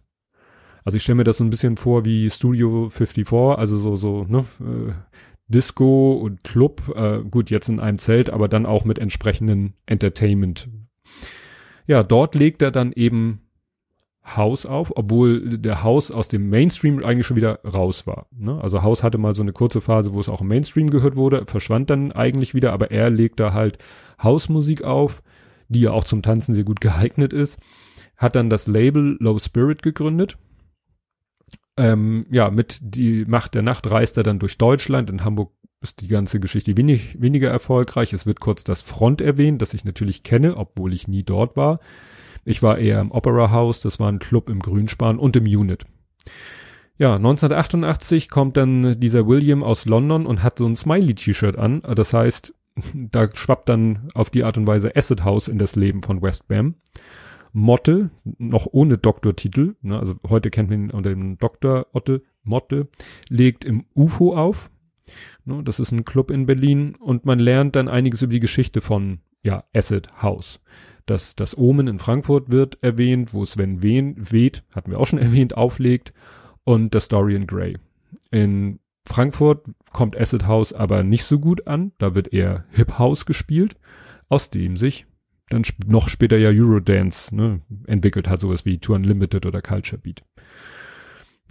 [0.85, 4.25] Also ich stelle mir das so ein bisschen vor wie Studio 54, also so, so,
[4.29, 4.93] ne, äh,
[5.49, 10.69] Disco und Club, äh, gut, jetzt in einem Zelt, aber dann auch mit entsprechenden Entertainment.
[11.87, 13.41] Ja, dort legt er dann eben
[14.37, 18.27] House auf, obwohl der House aus dem Mainstream eigentlich schon wieder raus war.
[18.31, 18.61] Ne?
[18.61, 21.47] Also House hatte mal so eine kurze Phase, wo es auch im Mainstream gehört wurde,
[21.47, 23.79] verschwand dann eigentlich wieder, aber er legt da halt
[24.23, 25.23] Hausmusik auf,
[25.69, 27.59] die ja auch zum Tanzen sehr gut geeignet ist,
[28.19, 30.37] hat dann das Label Low Spirit gegründet
[31.79, 35.09] ähm, ja, mit die Macht der Nacht reist er dann durch Deutschland.
[35.09, 38.13] In Hamburg ist die ganze Geschichte wenig, weniger erfolgreich.
[38.13, 41.81] Es wird kurz das Front erwähnt, das ich natürlich kenne, obwohl ich nie dort war.
[42.45, 45.85] Ich war eher im Opera House, das war ein Club im Grünspan und im Unit.
[46.97, 51.81] Ja, 1988 kommt dann dieser William aus London und hat so ein Smiley-T-Shirt an.
[51.95, 52.53] Das heißt,
[52.95, 56.75] da schwappt dann auf die Art und Weise Acid House in das Leben von Westbam.
[57.53, 62.89] Motte, noch ohne Doktortitel, ne, also heute kennt man ihn unter dem Doktor Otte, Motte,
[63.29, 64.71] legt im UFO auf.
[65.45, 68.81] Ne, das ist ein Club in Berlin und man lernt dann einiges über die Geschichte
[68.81, 70.61] von, ja, Acid House.
[71.07, 75.19] Das, das Omen in Frankfurt wird erwähnt, wo Sven Wehen, weht, hatten wir auch schon
[75.21, 76.13] erwähnt, auflegt
[76.65, 77.79] und das Dorian Gray.
[78.31, 83.25] In Frankfurt kommt Acid House aber nicht so gut an, da wird eher Hip House
[83.25, 83.77] gespielt,
[84.29, 85.07] aus dem sich
[85.49, 90.25] dann noch später ja Eurodance ne, entwickelt hat, sowas wie Tour Unlimited oder Culture Beat.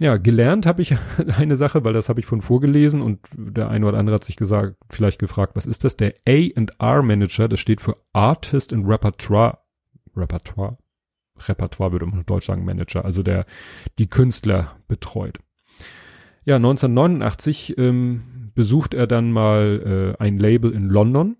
[0.00, 0.94] Ja, gelernt habe ich
[1.36, 4.36] eine Sache, weil das habe ich von vorgelesen und der eine oder andere hat sich
[4.36, 5.96] gesagt, vielleicht gefragt, was ist das?
[5.96, 9.58] Der A&R Manager, das steht für Artist and Repertoire,
[10.16, 10.78] Repertoire,
[11.46, 13.44] Repertoire würde man in Deutsch sagen Manager, also der
[13.98, 15.38] die Künstler betreut.
[16.44, 21.36] Ja, 1989 ähm, besucht er dann mal äh, ein Label in London,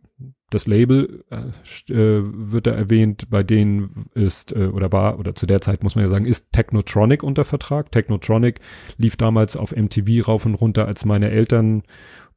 [0.51, 5.47] das Label äh, äh, wird da erwähnt, bei denen ist äh, oder war oder zu
[5.47, 7.93] der Zeit muss man ja sagen, ist Technotronic unter Vertrag.
[7.93, 8.61] Technotronic
[8.97, 11.83] lief damals auf MTV rauf und runter, als meine Eltern,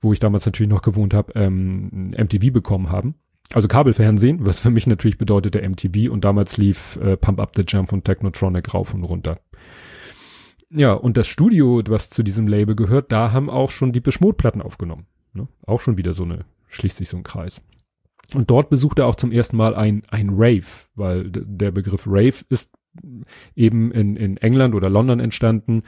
[0.02, 3.16] wo ich damals natürlich noch gewohnt habe, ähm, MTV bekommen haben.
[3.54, 7.64] Also Kabelfernsehen, was für mich natürlich bedeutete MTV und damals lief äh, Pump Up the
[7.68, 9.38] Jump von Technotronic rauf und runter.
[10.70, 14.62] Ja, und das Studio, was zu diesem Label gehört, da haben auch schon die Beschmutplatten
[14.62, 15.06] aufgenommen.
[15.34, 15.48] Ne?
[15.66, 17.62] Auch schon wieder so eine, schließt sich so ein Kreis.
[18.34, 22.46] Und dort besucht er auch zum ersten Mal ein, ein Rave, weil der Begriff Rave
[22.50, 22.72] ist
[23.56, 25.84] eben in, in England oder London entstanden.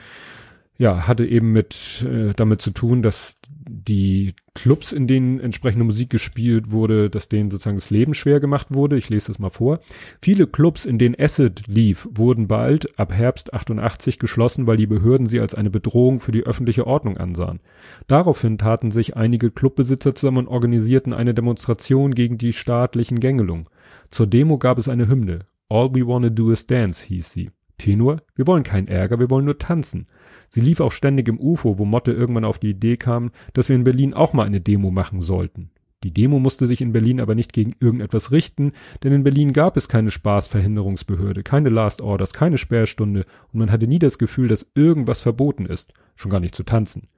[0.76, 6.10] Ja, hatte eben mit äh, damit zu tun, dass die Clubs, in denen entsprechende Musik
[6.10, 8.96] gespielt wurde, dass denen sozusagen das Leben schwer gemacht wurde.
[8.96, 9.80] Ich lese das mal vor.
[10.20, 15.26] Viele Clubs, in denen Acid lief, wurden bald ab Herbst 88 geschlossen, weil die Behörden
[15.26, 17.60] sie als eine Bedrohung für die öffentliche Ordnung ansahen.
[18.06, 23.64] Daraufhin taten sich einige Clubbesitzer zusammen und organisierten eine Demonstration gegen die staatlichen Gängelungen.
[24.10, 25.40] Zur Demo gab es eine Hymne.
[25.68, 27.50] All we wanna do is dance, hieß sie.
[27.84, 30.06] Tenor, wir wollen keinen Ärger, wir wollen nur tanzen.
[30.48, 33.76] Sie lief auch ständig im UFO, wo Motte irgendwann auf die Idee kam, dass wir
[33.76, 35.70] in Berlin auch mal eine Demo machen sollten.
[36.02, 39.76] Die Demo musste sich in Berlin aber nicht gegen irgendetwas richten, denn in Berlin gab
[39.76, 44.66] es keine Spaßverhinderungsbehörde, keine Last Orders, keine Sperrstunde und man hatte nie das Gefühl, dass
[44.74, 47.08] irgendwas verboten ist, schon gar nicht zu tanzen.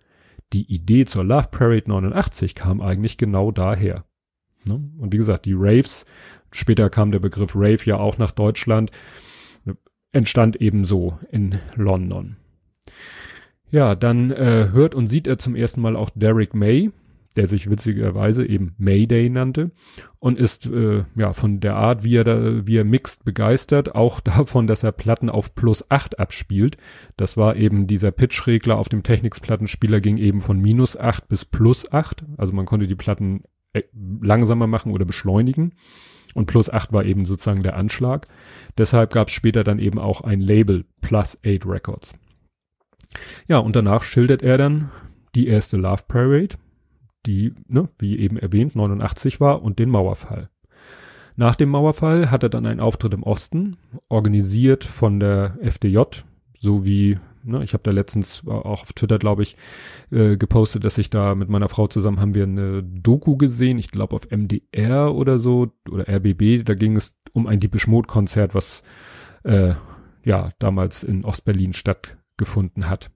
[0.53, 4.05] Die Idee zur Love Parade 89 kam eigentlich genau daher.
[4.67, 4.83] Ne?
[4.99, 6.05] Und wie gesagt, die Raves,
[6.51, 8.91] später kam der Begriff Rave ja auch nach Deutschland,
[10.17, 12.37] entstand ebenso in London.
[13.71, 16.91] Ja, dann äh, hört und sieht er zum ersten Mal auch Derek May,
[17.37, 19.73] der sich witzigerweise eben Mayday nannte
[20.19, 24.21] und ist äh, ja von der Art, wie er da, wie er mixt, begeistert, auch
[24.37, 26.79] davon, dass er Platten auf plus acht abspielt.
[27.19, 31.93] Das war eben dieser Pitch-Regler auf dem Technics-Plattenspieler ging eben von minus acht bis plus
[31.93, 32.25] acht.
[32.39, 33.43] Also man konnte die Platten
[33.75, 33.83] äh,
[34.23, 35.75] langsamer machen oder beschleunigen.
[36.37, 38.29] Und plus acht war eben sozusagen der Anschlag.
[38.77, 42.14] Deshalb gab es später dann eben auch ein Label Plus 8 Records.
[43.49, 44.90] Ja, und danach schildert er dann
[45.35, 46.57] die erste Love Parade,
[47.25, 50.51] die, ne, wie eben erwähnt, 89 war und den Mauerfall.
[51.37, 53.79] Nach dem Mauerfall hat er dann einen Auftritt im Osten,
[54.11, 56.01] organisiert von der FDJ,
[56.61, 59.57] so wie, ne, ich habe da letztens auch auf Twitter, glaube ich,
[60.11, 63.91] äh, gepostet, dass ich da mit meiner Frau zusammen haben wir eine Doku gesehen, ich
[63.91, 68.55] glaube auf MDR oder so, oder RBB, da ging es um ein Diepisch Mode Konzert,
[68.55, 68.83] was
[69.45, 69.75] äh,
[70.25, 73.11] ja damals in Ostberlin stattgefunden hat.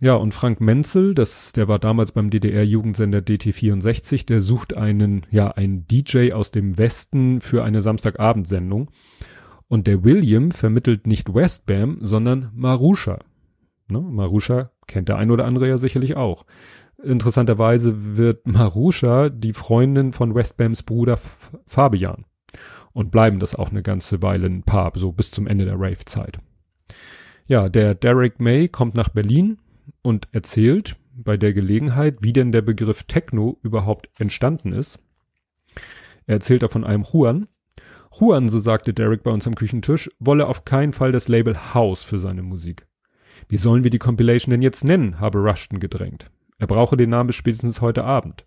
[0.00, 5.50] Ja, und Frank Menzel, das, der war damals beim DDR-Jugendsender DT64, der sucht einen, ja,
[5.50, 8.90] einen DJ aus dem Westen für eine Samstagabendsendung.
[9.66, 13.18] Und der William vermittelt nicht Westbam, sondern Marusha.
[13.90, 14.00] Ne?
[14.00, 16.44] Marusha kennt der ein oder andere ja sicherlich auch.
[17.02, 21.18] Interessanterweise wird Marusha die Freundin von Westbams Bruder
[21.66, 22.24] Fabian.
[22.92, 26.38] Und bleiben das auch eine ganze Weile ein Paar, so bis zum Ende der Rave-Zeit.
[27.46, 29.58] Ja, der Derek May kommt nach Berlin
[30.02, 34.98] und erzählt bei der Gelegenheit, wie denn der Begriff Techno überhaupt entstanden ist.
[36.26, 37.46] Er erzählt da von einem Juan,
[38.18, 42.02] Juan, so sagte Derek bei uns am Küchentisch, wolle auf keinen Fall das Label House
[42.02, 42.87] für seine Musik.
[43.48, 46.30] Wie sollen wir die Compilation denn jetzt nennen, habe Rushton gedrängt.
[46.58, 48.46] Er brauche den Namen bis spätestens heute Abend.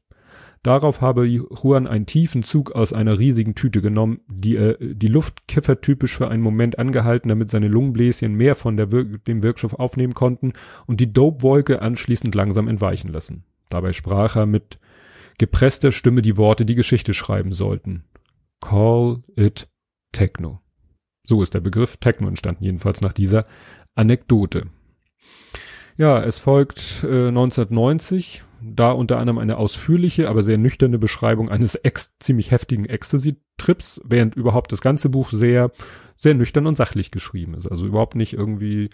[0.64, 5.48] Darauf habe Juan einen tiefen Zug aus einer riesigen Tüte genommen, die, äh, die Luft
[5.48, 10.14] kiffertypisch für einen Moment angehalten, damit seine Lungenbläschen mehr von der Wir dem Wirkstoff aufnehmen
[10.14, 10.54] konnten
[10.86, 13.44] und die Dope-Wolke anschließend langsam entweichen lassen.
[13.70, 14.78] Dabei sprach er mit
[15.40, 18.04] gepresster Stimme die Worte, die Geschichte schreiben sollten.
[18.60, 19.68] Call it
[20.12, 20.60] Techno.
[21.26, 23.48] So ist der Begriff Techno entstanden, jedenfalls nach dieser
[23.96, 24.68] Anekdote.
[26.02, 31.76] Ja, es folgt äh, 1990, da unter anderem eine ausführliche, aber sehr nüchterne Beschreibung eines
[31.76, 35.70] ex ziemlich heftigen Ecstasy-Trips, während überhaupt das ganze Buch sehr,
[36.18, 37.68] sehr nüchtern und sachlich geschrieben ist.
[37.68, 38.90] Also überhaupt nicht irgendwie,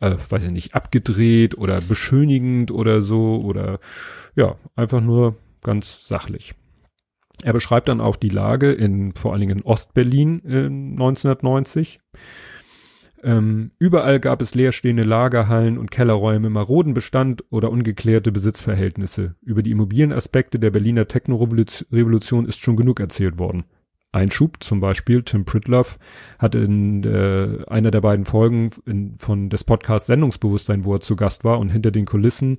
[0.00, 3.80] äh, weiß ich nicht, abgedreht oder beschönigend oder so oder
[4.36, 6.52] ja, einfach nur ganz sachlich.
[7.42, 12.00] Er beschreibt dann auch die Lage in vor allen Dingen in Ostberlin äh, 1990.
[13.22, 19.36] Ähm, überall gab es leerstehende Lagerhallen und Kellerräume, maroden Bestand oder ungeklärte Besitzverhältnisse.
[19.42, 23.64] Über die Immobilienaspekte der Berliner Techno-Revolution ist schon genug erzählt worden.
[24.12, 25.98] Einschub, zum Beispiel Tim Pritloff
[26.38, 31.16] hat in äh, einer der beiden Folgen in, von des Podcasts Sendungsbewusstsein, wo er zu
[31.16, 32.58] Gast war und hinter den Kulissen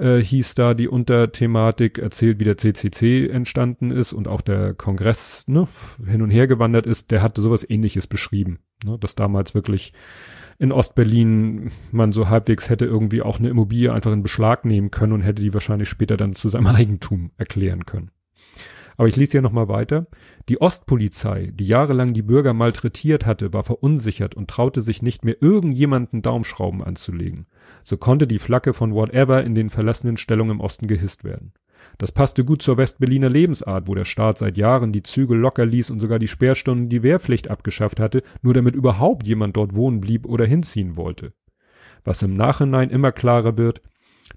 [0.00, 5.44] äh, hieß da die Unterthematik erzählt, wie der CCC entstanden ist und auch der Kongress
[5.46, 5.68] ne,
[6.06, 9.92] hin und her gewandert ist, der hatte sowas ähnliches beschrieben, ne, dass damals wirklich
[10.58, 15.12] in Ostberlin man so halbwegs hätte irgendwie auch eine Immobilie einfach in Beschlag nehmen können
[15.12, 18.10] und hätte die wahrscheinlich später dann zu seinem Eigentum erklären können.
[19.00, 20.08] Aber ich lese ja nochmal weiter.
[20.50, 25.40] Die Ostpolizei, die jahrelang die Bürger malträtiert hatte, war verunsichert und traute sich nicht mehr
[25.40, 27.46] irgendjemanden Daumenschrauben anzulegen.
[27.82, 31.54] So konnte die Flagge von Whatever in den verlassenen Stellungen im Osten gehisst werden.
[31.96, 35.88] Das passte gut zur Westberliner Lebensart, wo der Staat seit Jahren die Zügel locker ließ
[35.88, 40.26] und sogar die Sperrstunden die Wehrpflicht abgeschafft hatte, nur damit überhaupt jemand dort wohnen blieb
[40.26, 41.32] oder hinziehen wollte.
[42.04, 43.80] Was im Nachhinein immer klarer wird,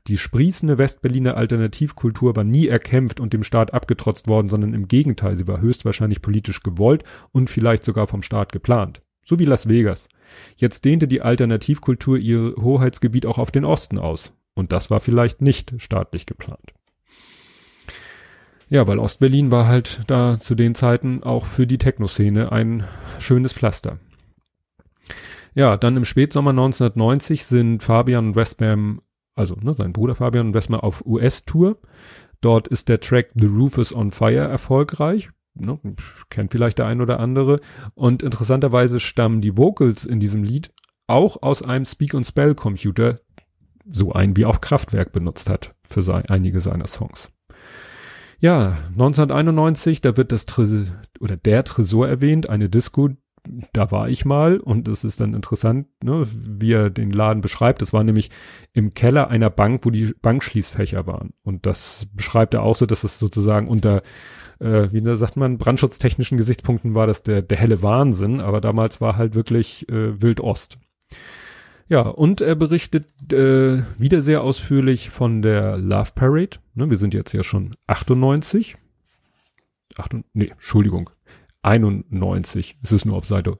[0.08, 5.36] die sprießende Westberliner Alternativkultur war nie erkämpft und dem Staat abgetrotzt worden, sondern im Gegenteil,
[5.38, 9.02] sie war höchstwahrscheinlich politisch gewollt und vielleicht sogar vom Staat geplant.
[9.26, 10.10] So wie Las Vegas.
[10.58, 14.34] Jetzt dehnte die Alternativkultur ihr Hoheitsgebiet auch auf den Osten aus.
[14.54, 16.74] Und das war vielleicht nicht staatlich geplant.
[18.70, 22.86] Ja, weil Ostberlin war halt da zu den Zeiten auch für die Techno-Szene ein
[23.20, 24.00] schönes Pflaster.
[25.54, 29.03] Ja, dann im Spätsommer 1990 sind Fabian und Westbam,
[29.36, 31.78] also ne, sein Bruder Fabian und Westbam auf US-Tour.
[32.42, 35.30] Dort ist der Track The Roof is on Fire erfolgreich.
[35.56, 35.80] Ne,
[36.30, 37.60] kennt vielleicht der ein oder andere.
[37.96, 40.72] Und interessanterweise stammen die Vocals in diesem Lied
[41.08, 43.20] auch aus einem Speak-and-Spell-Computer,
[43.86, 47.30] so ein wie auch Kraftwerk benutzt hat für sein, einige seiner Songs.
[48.40, 50.86] Ja, 1991, da wird das Tresor
[51.20, 53.10] oder der Tresor erwähnt, eine Disco,
[53.74, 57.82] da war ich mal und es ist dann interessant, ne, wie er den Laden beschreibt.
[57.82, 58.30] Das war nämlich
[58.74, 61.34] im Keller einer Bank, wo die Bankschließfächer waren.
[61.44, 64.02] Und das beschreibt er auch so, dass es sozusagen unter,
[64.60, 69.18] äh, wie sagt man, brandschutztechnischen Gesichtspunkten war das der, der helle Wahnsinn, aber damals war
[69.18, 70.78] halt wirklich äh, Wild Ost.
[71.90, 76.58] Ja, und er berichtet äh, wieder sehr ausführlich von der Love Parade.
[76.76, 78.78] Ne, wir sind jetzt ja schon 98.
[79.98, 81.10] Ach, nee, Entschuldigung.
[81.64, 82.78] 91.
[82.84, 83.58] Es ist nur auf Seite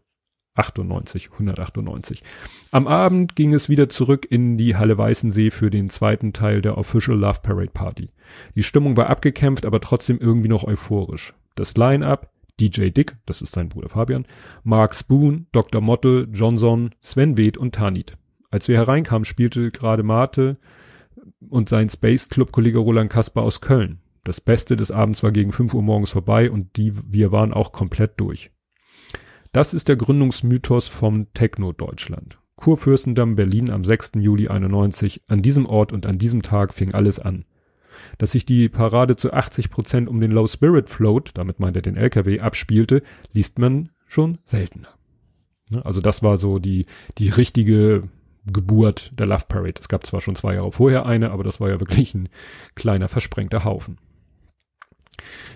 [0.56, 2.24] 98, 198.
[2.72, 6.78] Am Abend ging es wieder zurück in die Halle Weißensee für den zweiten Teil der
[6.78, 8.10] Official Love Parade Party.
[8.56, 11.34] Die Stimmung war abgekämpft, aber trotzdem irgendwie noch euphorisch.
[11.56, 14.26] Das Line-Up, DJ Dick, das ist sein Bruder Fabian,
[14.64, 15.82] Mark Spoon, Dr.
[15.82, 18.14] Motte, Johnson, Sven Weth und Tanit.
[18.52, 20.58] Als wir hereinkamen, spielte gerade Mate
[21.50, 24.03] und sein Space Club Kollege Roland Kasper aus Köln.
[24.24, 27.72] Das Beste des Abends war gegen 5 Uhr morgens vorbei und die, wir waren auch
[27.72, 28.52] komplett durch.
[29.52, 32.40] Das ist der Gründungsmythos vom Techno Deutschland.
[32.56, 34.14] Kurfürstendamm Berlin am 6.
[34.16, 35.24] Juli 91.
[35.28, 37.46] An diesem Ort und an diesem Tag fing alles an.
[38.18, 41.82] Dass sich die Parade zu 80 Prozent um den Low Spirit Float, damit meint er
[41.82, 44.90] den LKW, abspielte, liest man schon seltener.
[45.70, 46.86] Ne, also das war so die,
[47.18, 48.10] die richtige
[48.46, 49.80] Geburt der Love Parade.
[49.80, 52.30] Es gab zwar schon zwei Jahre vorher eine, aber das war ja wirklich ein
[52.76, 53.98] kleiner versprengter Haufen.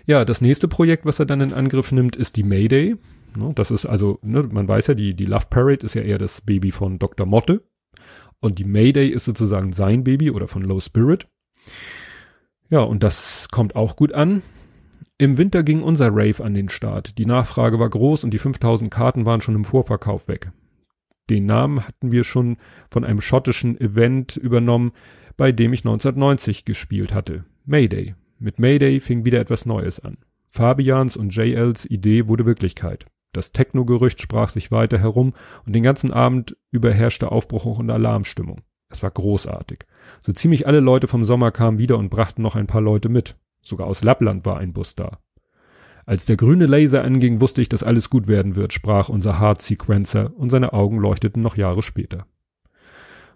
[0.06, 2.96] Ja, das nächste Projekt, was er dann in Angriff nimmt, ist die Mayday.
[3.36, 6.17] Ne, das ist also, ne, man weiß ja, die, die Love Parade ist ja eher
[6.17, 7.26] das Baby von Dr.
[7.26, 7.63] Motte.
[8.39, 11.28] Und die Mayday ist sozusagen sein Baby oder von Low Spirit.
[12.70, 14.41] Ja, und das kommt auch gut an.
[15.17, 17.17] Im Winter ging unser Rave an den Start.
[17.17, 20.52] Die Nachfrage war groß und die 5000 Karten waren schon im Vorverkauf weg.
[21.30, 22.58] Den Namen hatten wir schon
[22.89, 24.91] von einem schottischen Event übernommen,
[25.36, 27.46] bei dem ich 1990 gespielt hatte.
[27.65, 28.15] Mayday.
[28.39, 30.17] Mit Mayday fing wieder etwas Neues an.
[30.52, 33.06] Fabians und JLs Idee wurde Wirklichkeit.
[33.34, 35.34] Das Techno-Gerücht sprach sich weiter herum
[35.65, 38.62] und den ganzen Abend über herrschte Aufbruch und Alarmstimmung.
[38.89, 39.80] Es war großartig.
[40.21, 43.36] So ziemlich alle Leute vom Sommer kamen wieder und brachten noch ein paar Leute mit.
[43.62, 45.19] Sogar aus Lappland war ein Bus da.
[46.06, 49.62] Als der grüne Laser anging, wusste ich, dass alles gut werden wird, sprach unser Hard
[49.62, 52.28] Sequencer und seine Augen leuchteten noch Jahre später.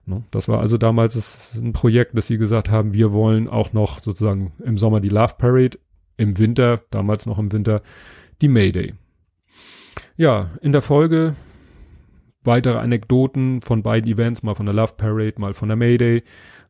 [0.06, 0.24] Ne?
[0.32, 4.54] Das war also damals ein Projekt, dass sie gesagt haben, wir wollen auch noch sozusagen
[4.64, 5.78] im Sommer die Love Parade,
[6.18, 7.82] im Winter, damals noch im Winter,
[8.42, 8.94] die Mayday.
[10.18, 11.36] Ja, in der Folge
[12.44, 16.24] weitere Anekdoten von beiden Events, mal von der Love Parade, mal von der Mayday.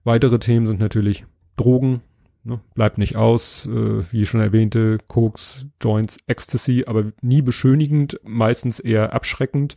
[0.04, 2.02] Weitere Themen sind natürlich Drogen,
[2.44, 2.60] Ne?
[2.74, 9.14] Bleibt nicht aus, äh, wie schon erwähnte, Koks, Joints, Ecstasy, aber nie beschönigend, meistens eher
[9.14, 9.76] abschreckend.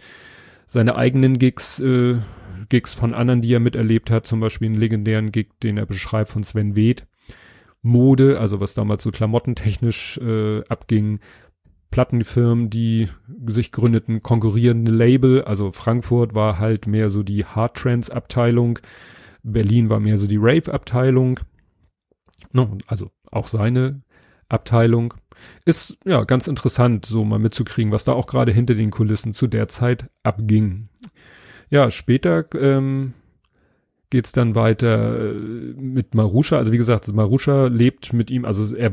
[0.67, 2.17] Seine eigenen Gigs, äh,
[2.69, 6.31] Gigs von anderen, die er miterlebt hat, zum Beispiel einen legendären Gig, den er beschreibt
[6.31, 7.07] von Sven Weth.
[7.83, 11.21] Mode, also was damals so klamottentechnisch äh, abging,
[11.91, 13.09] Plattenfirmen, die
[13.47, 18.79] sich gründeten, konkurrierende Label, also Frankfurt war halt mehr so die Hard Trends Abteilung,
[19.43, 21.41] Berlin war mehr so die Rave Abteilung
[22.55, 22.79] Ne?
[22.87, 24.03] Also auch seine
[24.49, 25.15] Abteilung.
[25.65, 29.49] Ist ja ganz interessant, so mal mitzukriegen, was da auch gerade hinter den Kulissen zu
[29.49, 30.89] der Zeit abging.
[31.75, 33.15] Ja, später ähm,
[34.09, 35.33] geht's dann weiter äh,
[35.77, 36.57] mit Marusha.
[36.57, 38.93] Also wie gesagt, Marusha lebt mit ihm, also er,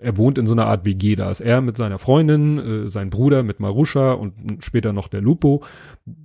[0.00, 1.14] er wohnt in so einer Art WG.
[1.14, 5.20] Da ist er mit seiner Freundin, äh, sein Bruder mit Marusha und später noch der
[5.20, 5.62] Lupo.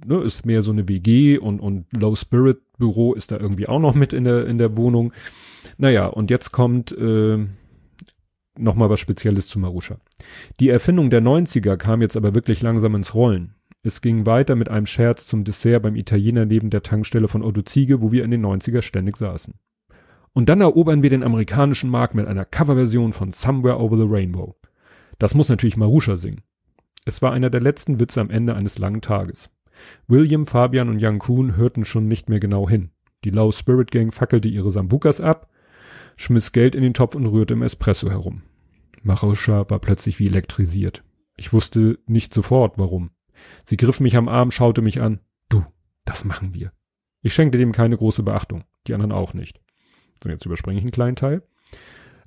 [0.08, 3.80] Ne, ist mehr so eine WG und, und Low Spirit Büro ist da irgendwie auch
[3.80, 5.14] noch mit in der, in der Wohnung.
[5.78, 7.38] Naja, und jetzt kommt äh,
[8.58, 9.98] nochmal was Spezielles zu Marusha.
[10.60, 13.54] Die Erfindung der 90er kam jetzt aber wirklich langsam ins Rollen.
[13.86, 17.64] Es ging weiter mit einem Scherz zum Dessert beim Italiener neben der Tankstelle von Otto
[17.64, 19.56] Ziege, wo wir in den 90er ständig saßen.
[20.32, 24.56] Und dann erobern wir den amerikanischen Markt mit einer Coverversion von Somewhere Over the Rainbow.
[25.20, 26.42] Das muss natürlich Marusha singen.
[27.06, 29.50] Es war einer der letzten Witze am Ende eines langen Tages.
[30.08, 32.92] William, Fabian und Young Kuhn hörten schon nicht mehr genau hin.
[33.26, 35.50] Die Low Spirit Gang fackelte ihre Sambukas ab,
[36.16, 38.44] schmiss Geld in den Topf und rührte im Espresso herum.
[39.02, 41.04] Marusha war plötzlich wie elektrisiert.
[41.36, 43.10] Ich wusste nicht sofort, warum.
[43.64, 45.20] Sie griff mich am Arm, schaute mich an.
[45.50, 45.64] Du,
[46.06, 46.72] das machen wir.
[47.22, 49.62] Ich schenkte dem keine große Beachtung, die anderen auch nicht.
[50.24, 51.44] So, jetzt überspringe ich einen kleinen Teil.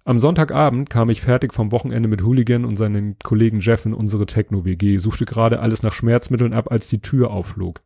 [0.04, 4.26] Am Sonntagabend kam ich fertig vom Wochenende mit Hooligan und seinen Kollegen Jeff in unsere
[4.26, 7.80] Techno-WG, suchte gerade alles nach Schmerzmitteln ab, als die Tür aufflog.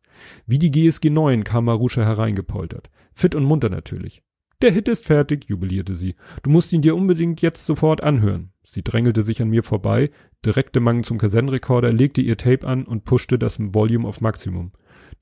[0.46, 2.90] Wie die GSG 9 kam Marusha hereingepoltert.
[3.12, 4.22] Fit und munter natürlich.
[4.62, 6.16] Der Hit ist fertig, jubilierte sie.
[6.42, 8.52] Du musst ihn dir unbedingt jetzt sofort anhören.
[8.62, 10.10] Sie drängelte sich an mir vorbei,
[10.44, 14.72] direkte Mangen zum Kassettenrekorder, legte ihr Tape an und pushte das Volume auf Maximum.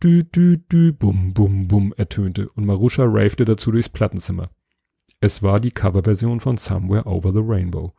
[0.03, 4.51] Dü, dü, dü, bum, bum, bum ertönte und Marusha ravte dazu durchs Plattenzimmer.
[5.20, 7.95] Es war die Coverversion von Somewhere Over the Rainbow.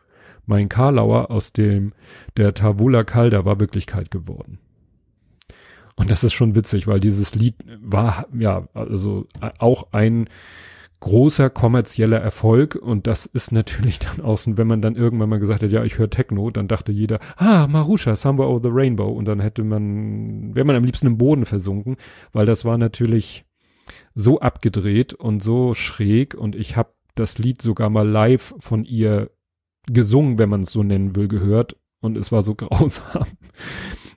[0.46, 1.94] Mein Karlauer aus dem
[2.38, 4.60] der Tavula Calda war Wirklichkeit geworden.
[5.96, 9.28] Und das ist schon witzig, weil dieses Lied war ja also
[9.58, 10.30] auch ein
[11.02, 15.64] großer kommerzieller Erfolg und das ist natürlich dann außen, wenn man dann irgendwann mal gesagt
[15.64, 19.26] hat, ja, ich höre Techno, dann dachte jeder, ah, Marusha, Somewhere Over the Rainbow und
[19.26, 21.96] dann hätte man, wäre man am liebsten im Boden versunken,
[22.34, 23.46] weil das war natürlich
[24.14, 29.32] so abgedreht und so schräg und ich habe das Lied sogar mal live von ihr
[29.88, 31.76] gesungen, wenn man es so nennen will, gehört.
[32.02, 33.26] Und es war so grausam.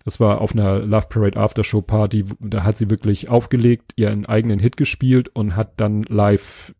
[0.05, 2.24] Das war auf einer Love Parade Aftershow Party.
[2.40, 6.74] Da hat sie wirklich aufgelegt, ihren eigenen Hit gespielt und hat dann live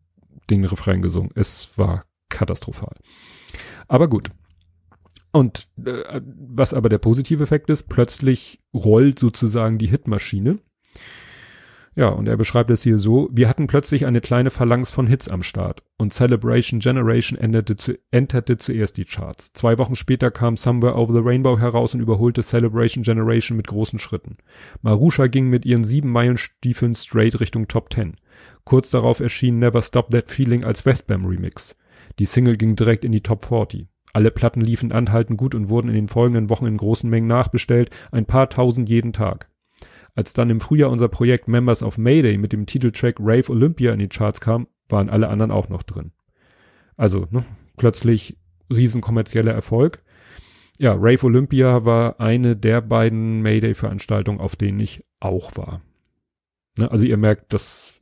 [0.49, 1.31] den Refrain gesungen.
[1.35, 2.95] Es war katastrophal.
[3.87, 4.29] Aber gut.
[5.31, 10.59] Und äh, was aber der positive Effekt ist, plötzlich rollt sozusagen die Hitmaschine.
[11.95, 15.29] Ja, und er beschreibt es hier so, wir hatten plötzlich eine kleine Phalanx von Hits
[15.29, 19.53] am Start und Celebration Generation änderte zu, enterte zuerst die Charts.
[19.53, 23.99] Zwei Wochen später kam Somewhere Over the Rainbow heraus und überholte Celebration Generation mit großen
[23.99, 24.37] Schritten.
[24.81, 28.15] Marusha ging mit ihren sieben Meilen Stiefeln straight Richtung Top Ten.
[28.65, 31.75] Kurz darauf erschien Never Stop That Feeling als Westbam Remix.
[32.17, 33.87] Die Single ging direkt in die Top 40.
[34.13, 37.89] Alle Platten liefen anhaltend gut und wurden in den folgenden Wochen in großen Mengen nachbestellt,
[38.11, 39.49] ein paar tausend jeden Tag.
[40.15, 43.99] Als dann im Frühjahr unser Projekt Members of Mayday mit dem Titeltrack Rave Olympia in
[43.99, 46.11] die Charts kam, waren alle anderen auch noch drin.
[46.97, 47.45] Also, ne,
[47.77, 48.37] plötzlich
[48.71, 50.03] riesenkommerzieller Erfolg.
[50.77, 55.81] Ja, Rave Olympia war eine der beiden Mayday-Veranstaltungen, auf denen ich auch war.
[56.77, 57.93] Ne, also ihr merkt, das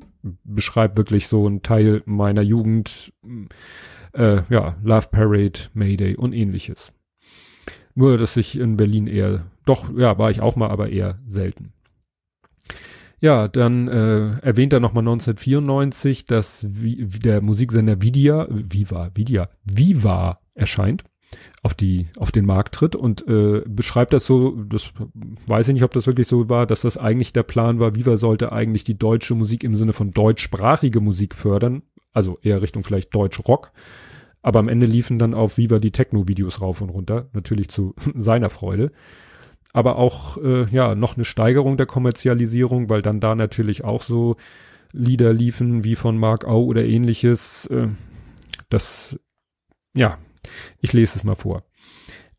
[0.44, 3.14] beschreibt wirklich so einen Teil meiner Jugend,
[4.14, 6.92] äh, ja, Love Parade, Mayday und ähnliches.
[7.96, 11.74] Nur, dass ich in Berlin eher, doch, ja, war ich auch mal, aber eher selten.
[13.22, 20.40] Ja, dann äh, erwähnt er nochmal 1994, dass wie, der Musiksender Vidia, Viva, Vidia, Viva
[20.56, 21.04] erscheint,
[21.62, 24.92] auf die, auf den Markt tritt und äh, beschreibt das so, das
[25.46, 28.18] weiß ich nicht, ob das wirklich so war, dass das eigentlich der Plan war, Viva
[28.18, 33.14] sollte eigentlich die deutsche Musik im Sinne von deutschsprachige Musik fördern, also eher Richtung vielleicht
[33.14, 33.72] Deutsch-Rock.
[34.42, 38.50] Aber am Ende liefen dann auf Viva die Techno-Videos rauf und runter, natürlich zu seiner
[38.50, 38.92] Freude
[39.74, 44.36] aber auch äh, ja noch eine Steigerung der Kommerzialisierung, weil dann da natürlich auch so
[44.94, 47.66] Lieder liefen wie von Mark Au oder ähnliches.
[47.68, 47.88] Äh,
[48.70, 49.18] das
[49.94, 50.18] ja,
[50.80, 51.64] ich lese es mal vor.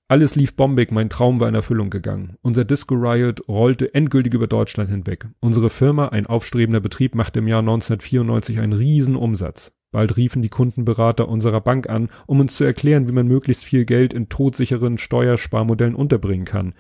[0.09, 2.37] Alles lief bombig, mein Traum war in Erfüllung gegangen.
[2.43, 5.26] Unser Disco Riot rollte endgültig über Deutschland hinweg.
[5.41, 9.72] Unsere Firma, ein aufstrebender Betrieb, machte im Jahr 1994 einen Riesenumsatz.
[9.91, 13.87] Bald riefen die Kundenberater unserer Bank an, um uns zu erklären, wie man möglichst viel
[13.87, 16.74] Geld in todsicheren Steuersparmodellen unterbringen kann.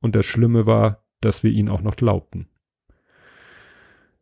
[0.00, 2.48] Und das Schlimme war, dass wir ihn auch noch glaubten.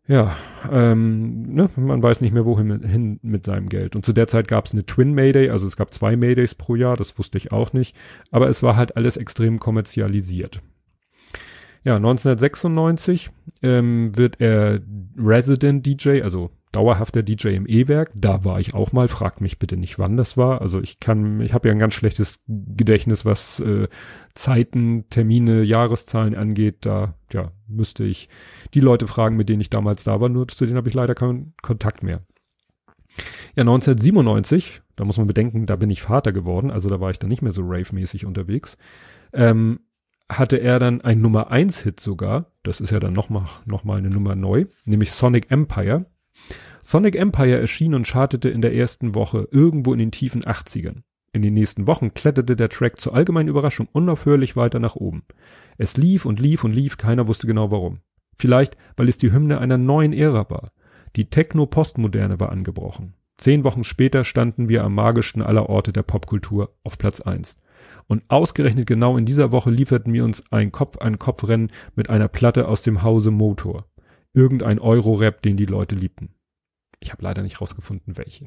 [0.09, 0.35] Ja,
[0.73, 3.95] ähm, ne, man weiß nicht mehr, wohin hin mit seinem Geld.
[3.95, 6.77] Und zu der Zeit gab es eine Twin Mayday, also es gab zwei Maydays pro
[6.77, 7.95] Jahr, das wusste ich auch nicht.
[8.31, 10.61] Aber es war halt alles extrem kommerzialisiert.
[11.85, 13.31] Ja, 1996
[13.63, 14.81] ähm, wird er
[15.17, 18.13] Resident DJ, also dauerhafter DJ im E-Werk.
[18.15, 19.09] Da war ich auch mal.
[19.09, 20.61] Fragt mich bitte nicht, wann das war.
[20.61, 23.89] Also ich kann, ich habe ja ein ganz schlechtes Gedächtnis, was äh,
[24.35, 26.87] Zeiten, Termine, Jahreszahlen angeht.
[26.87, 28.29] Da ja müsste ich
[28.75, 30.29] die Leute fragen, mit denen ich damals da war.
[30.29, 32.23] Nur zu denen habe ich leider keinen Kontakt mehr.
[33.57, 37.19] Ja, 1997, da muss man bedenken, da bin ich Vater geworden, also da war ich
[37.19, 38.77] dann nicht mehr so rave-mäßig unterwegs.
[39.33, 39.81] Ähm,
[40.29, 43.99] hatte er dann ein Nummer 1 Hit sogar, das ist ja dann nochmal noch mal
[43.99, 46.07] eine Nummer neu, nämlich Sonic Empire.
[46.81, 51.03] Sonic Empire erschien und chartete in der ersten Woche irgendwo in den tiefen 80ern.
[51.33, 55.23] In den nächsten Wochen kletterte der Track zur allgemeinen Überraschung unaufhörlich weiter nach oben.
[55.77, 58.01] Es lief und lief und lief, keiner wusste genau warum.
[58.37, 60.73] Vielleicht, weil es die Hymne einer neuen Ära war.
[61.17, 63.15] Die Techno-Postmoderne war angebrochen.
[63.37, 67.59] Zehn Wochen später standen wir am magischsten aller Orte der Popkultur auf Platz eins.
[68.07, 72.83] Und ausgerechnet genau in dieser Woche lieferten wir uns ein Kopf-an-Kopf-Rennen mit einer Platte aus
[72.83, 73.87] dem Hause Motor.
[74.39, 76.31] Irgendein Euro-Rap, den die Leute liebten.
[77.01, 78.45] Ich habe leider nicht rausgefunden, welche.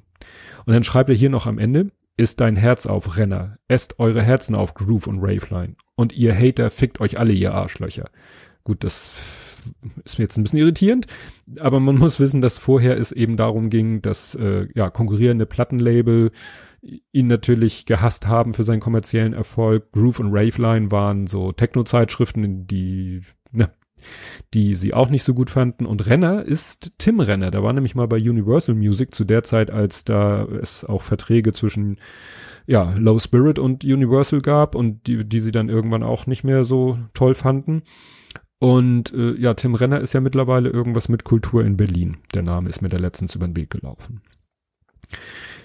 [0.66, 3.58] Und dann schreibt er hier noch am Ende, ist dein Herz auf, Renner.
[3.68, 5.76] Esst eure Herzen auf, Groove und Raveline.
[5.96, 8.10] Und ihr Hater fickt euch alle, ihr Arschlöcher.
[8.64, 9.18] Gut, das
[10.06, 11.08] ist mir jetzt ein bisschen irritierend,
[11.60, 16.32] aber man muss wissen, dass vorher es eben darum ging, dass äh, ja konkurrierende Plattenlabel
[17.12, 19.92] ihn natürlich gehasst haben für seinen kommerziellen Erfolg.
[19.92, 23.24] Groove und Raveline waren so Techno-Zeitschriften, die
[24.54, 25.86] die sie auch nicht so gut fanden.
[25.86, 27.52] Und Renner ist Tim Renner.
[27.52, 31.54] Der war nämlich mal bei Universal Music zu der Zeit, als da es auch Verträge
[31.54, 32.00] zwischen
[32.68, 36.64] ja, Low Spirit und Universal gab und die, die sie dann irgendwann auch nicht mehr
[36.64, 37.84] so toll fanden.
[38.60, 42.18] Und äh, ja, Tim Renner ist ja mittlerweile irgendwas mit Kultur in Berlin.
[42.36, 44.22] Der Name ist mir da letztens über den Weg gelaufen.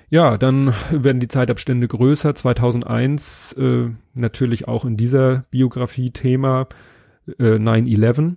[0.09, 2.35] Ja, dann werden die Zeitabstände größer.
[2.35, 6.69] 2001 äh, natürlich auch in dieser Biografie Thema
[7.39, 8.37] äh, 9-11.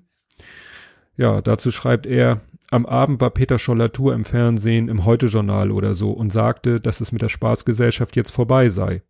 [1.18, 6.12] Ja, dazu schreibt er, am Abend war Peter Schollatur im Fernsehen im Heute-Journal oder so
[6.12, 9.02] und sagte, dass es mit der Spaßgesellschaft jetzt vorbei sei.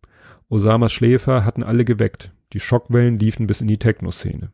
[0.48, 2.32] Osamas Schläfer hatten alle geweckt.
[2.52, 4.50] Die Schockwellen liefen bis in die Techno-Szene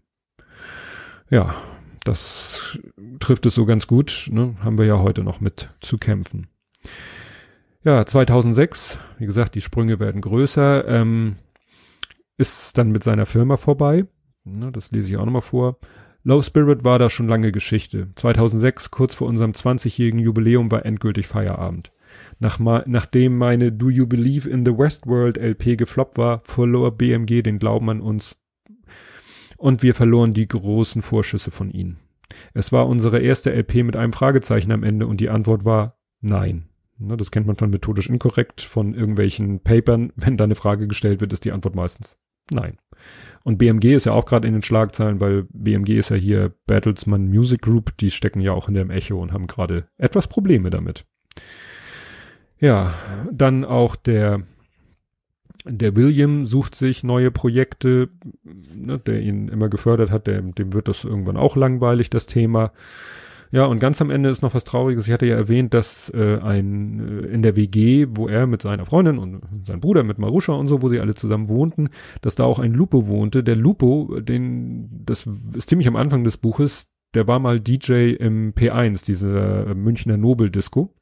[1.30, 1.54] ja,
[2.04, 2.78] das
[3.20, 4.56] trifft es so ganz gut, ne?
[4.62, 6.48] haben wir ja heute noch mit zu kämpfen.
[7.82, 11.36] Ja, 2006, wie gesagt, die Sprünge werden größer, ähm,
[12.36, 14.04] ist dann mit seiner Firma vorbei.
[14.47, 15.78] Ne, das lese ich auch nochmal vor.
[16.22, 18.09] Low Spirit war da schon lange Geschichte.
[18.14, 21.92] 2006, kurz vor unserem 20-jährigen Jubiläum, war endgültig Feierabend.
[22.38, 27.59] Nach nachdem meine Do You Believe in the Westworld LP gefloppt war, verlor BMG den
[27.59, 28.36] Glauben an uns
[29.57, 31.99] und wir verloren die großen Vorschüsse von ihnen.
[32.55, 36.68] Es war unsere erste LP mit einem Fragezeichen am Ende und die Antwort war nein.
[36.99, 40.12] Ne, das kennt man von methodisch inkorrekt, von irgendwelchen Papern.
[40.16, 42.18] Wenn da eine Frage gestellt wird, ist die Antwort meistens
[42.51, 42.78] nein.
[43.44, 47.28] Und BMG ist ja auch gerade in den Schlagzeilen, weil BMG ist ja hier Battlesman
[47.28, 51.05] Music Group, die stecken ja auch in dem Echo und haben gerade etwas Probleme damit.
[52.59, 52.94] Ja,
[53.30, 54.42] dann auch der
[55.68, 58.09] der William sucht sich neue Projekte,
[58.44, 62.72] ne, der ihn immer gefördert hat, der, dem wird das irgendwann auch langweilig, das Thema.
[63.57, 65.07] Ja, und ganz am Ende ist noch was Trauriges.
[65.07, 68.84] Ich hatte ja erwähnt, dass äh, ein äh, in der WG, wo er mit seiner
[68.84, 71.88] Freundin und seinem Bruder mit Marusha und so, wo sie alle zusammen wohnten,
[72.20, 73.42] dass da auch ein Lupo wohnte.
[73.42, 78.52] Der Lupo, den, das ist ziemlich am Anfang des Buches, der war mal DJ im
[78.52, 80.92] P1, dieser Münchner Nobel Disco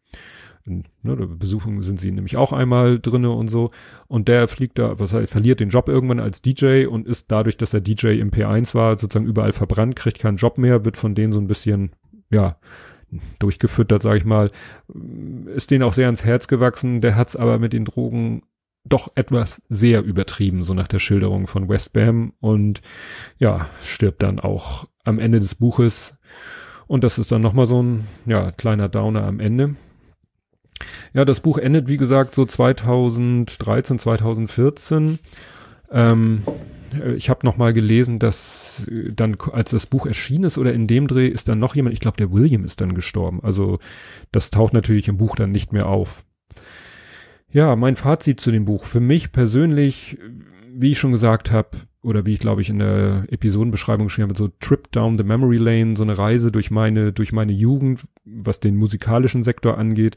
[0.67, 3.71] in, ne, Besuchungen sind sie nämlich auch einmal drinne und so.
[4.09, 7.57] Und der fliegt da, was heißt, verliert den Job irgendwann als DJ und ist dadurch,
[7.57, 11.15] dass er DJ im P1 war, sozusagen überall verbrannt, kriegt keinen Job mehr, wird von
[11.15, 11.91] denen so ein bisschen,
[12.31, 12.57] ja,
[13.39, 14.51] durchgefüttert, sag ich mal,
[15.55, 17.01] ist denen auch sehr ans Herz gewachsen.
[17.01, 18.43] Der hat's aber mit den Drogen
[18.85, 22.83] doch etwas sehr übertrieben, so nach der Schilderung von Westbam und
[23.39, 26.17] ja, stirbt dann auch am Ende des Buches.
[26.87, 29.77] Und das ist dann nochmal so ein, ja, kleiner Downer am Ende.
[31.15, 35.19] Ja, das Buch endet, wie gesagt, so 2013, 2014.
[35.95, 36.43] Ähm,
[36.93, 40.75] äh, ich habe noch mal gelesen, dass äh, dann, als das Buch erschienen ist oder
[40.75, 43.41] in dem Dreh, ist dann noch jemand, ich glaube, der William ist dann gestorben.
[43.43, 43.79] Also
[44.33, 46.25] das taucht natürlich im Buch dann nicht mehr auf.
[47.51, 48.85] Ja, mein Fazit zu dem Buch.
[48.85, 50.19] Für mich persönlich,
[50.75, 51.71] wie ich schon gesagt habe,
[52.03, 55.57] oder wie ich glaube ich in der Episodenbeschreibung geschrieben habe, so Trip Down the Memory
[55.57, 60.17] Lane, so eine Reise durch meine, durch meine Jugend, was den musikalischen Sektor angeht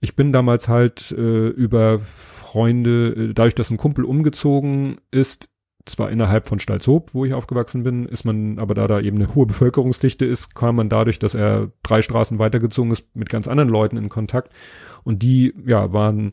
[0.00, 2.00] ich bin damals halt äh, über
[2.48, 5.50] Freunde, äh, dadurch, dass ein Kumpel umgezogen ist,
[5.84, 9.34] zwar innerhalb von Stalzhoop, wo ich aufgewachsen bin, ist man, aber da da eben eine
[9.34, 13.68] hohe Bevölkerungsdichte ist, kam man dadurch, dass er drei Straßen weitergezogen ist, mit ganz anderen
[13.68, 14.52] Leuten in Kontakt.
[15.04, 16.32] Und die, ja, waren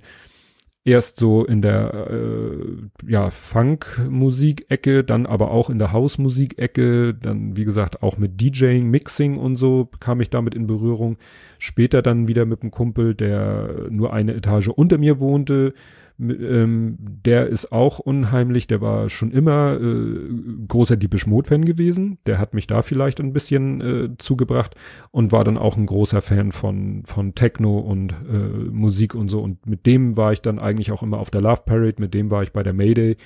[0.85, 7.65] erst so in der äh, ja Funk-Musik-Ecke, dann aber auch in der House-Musik-Ecke, dann wie
[7.65, 11.17] gesagt auch mit DJing, Mixing und so kam ich damit in Berührung.
[11.57, 15.73] Später dann wieder mit einem Kumpel, der nur eine Etage unter mir wohnte,
[16.19, 20.29] ähm, der ist auch unheimlich, der war schon immer äh,
[20.67, 24.75] großer Deepish Mode Fan gewesen, der hat mich da vielleicht ein bisschen äh, zugebracht
[25.11, 29.41] und war dann auch ein großer Fan von von Techno und äh, Musik und so.
[29.41, 32.31] Und mit dem war ich dann eigentlich auch immer auf der Love Parade, mit dem
[32.31, 33.17] war ich bei der Mayday.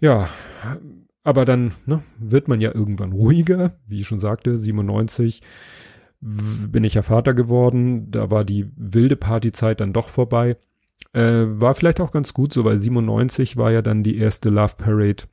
[0.00, 0.28] Ja,
[1.22, 5.42] aber dann ne, wird man ja irgendwann ruhiger, wie ich schon sagte, 97
[6.20, 10.56] bin ich ja Vater geworden, da war die wilde Partyzeit dann doch vorbei
[11.12, 14.74] Äh, war vielleicht auch ganz gut so, weil 97 war ja dann die erste Love
[14.76, 15.24] Parade,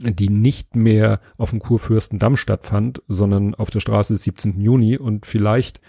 [0.00, 4.60] die nicht mehr auf dem Kurfürstendamm stattfand, sondern auf der Straße des 17.
[4.60, 5.80] Juni und vielleicht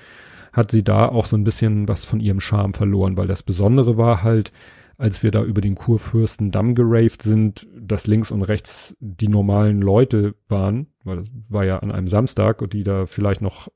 [0.54, 3.98] hat sie da auch so ein bisschen was von ihrem Charme verloren, weil das Besondere
[3.98, 4.52] war halt,
[4.98, 10.36] als wir da über den Kurfürstendamm geraved sind, dass links und rechts die normalen Leute
[10.50, 13.70] waren, weil das war ja an einem Samstag und die da vielleicht noch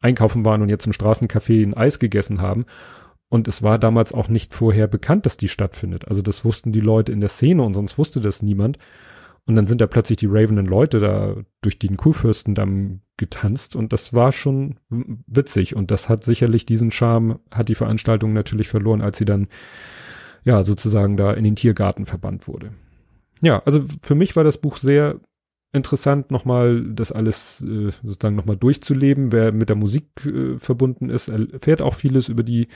[0.00, 2.64] einkaufen waren und jetzt im Straßencafé ein Eis gegessen haben.
[3.32, 6.06] Und es war damals auch nicht vorher bekannt, dass die stattfindet.
[6.06, 8.76] Also das wussten die Leute in der Szene und sonst wusste das niemand.
[9.46, 14.12] Und dann sind da plötzlich die ravenden Leute da durch den Kurfürstendamm getanzt und das
[14.12, 19.16] war schon witzig und das hat sicherlich diesen Charme, hat die Veranstaltung natürlich verloren, als
[19.16, 19.48] sie dann
[20.44, 22.74] ja, sozusagen da in den Tiergarten verbannt wurde.
[23.40, 25.20] Ja, also für mich war das Buch sehr
[25.72, 29.32] interessant, nochmal das alles äh, sozusagen nochmal durchzuleben.
[29.32, 32.68] Wer mit der Musik äh, verbunden ist, erfährt auch vieles über die,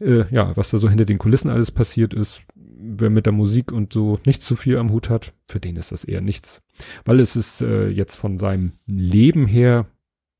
[0.00, 2.42] äh, ja, was da so hinter den Kulissen alles passiert ist.
[2.56, 5.92] Wer mit der Musik und so nicht zu viel am Hut hat, für den ist
[5.92, 6.62] das eher nichts.
[7.04, 9.86] Weil es ist äh, jetzt von seinem Leben her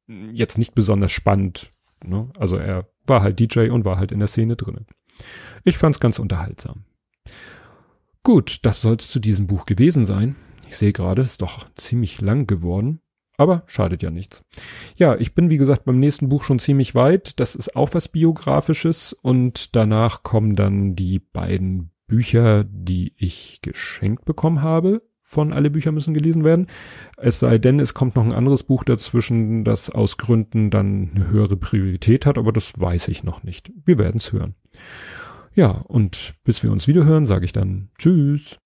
[0.07, 1.73] jetzt nicht besonders spannend.
[2.05, 2.29] Ne?
[2.39, 4.87] Also er war halt DJ und war halt in der Szene drinnen.
[5.65, 6.85] Ich fand's ganz unterhaltsam.
[8.23, 10.37] Gut, das soll's zu diesem Buch gewesen sein.
[10.75, 12.99] Ich sehe gerade, ist doch ziemlich lang geworden.
[13.37, 14.43] Aber schadet ja nichts.
[14.97, 17.39] Ja, ich bin wie gesagt beim nächsten Buch schon ziemlich weit.
[17.39, 24.25] Das ist auch was Biografisches und danach kommen dann die beiden Bücher, die ich geschenkt
[24.25, 25.03] bekommen habe.
[25.23, 26.67] Von alle Bücher müssen gelesen werden.
[27.19, 31.29] Es sei denn, es kommt noch ein anderes Buch dazwischen, das aus Gründen dann eine
[31.29, 33.71] höhere Priorität hat, aber das weiß ich noch nicht.
[33.85, 34.57] Wir werden's hören.
[35.55, 38.59] Ja, und bis wir uns wieder hören, sage ich dann Tschüss.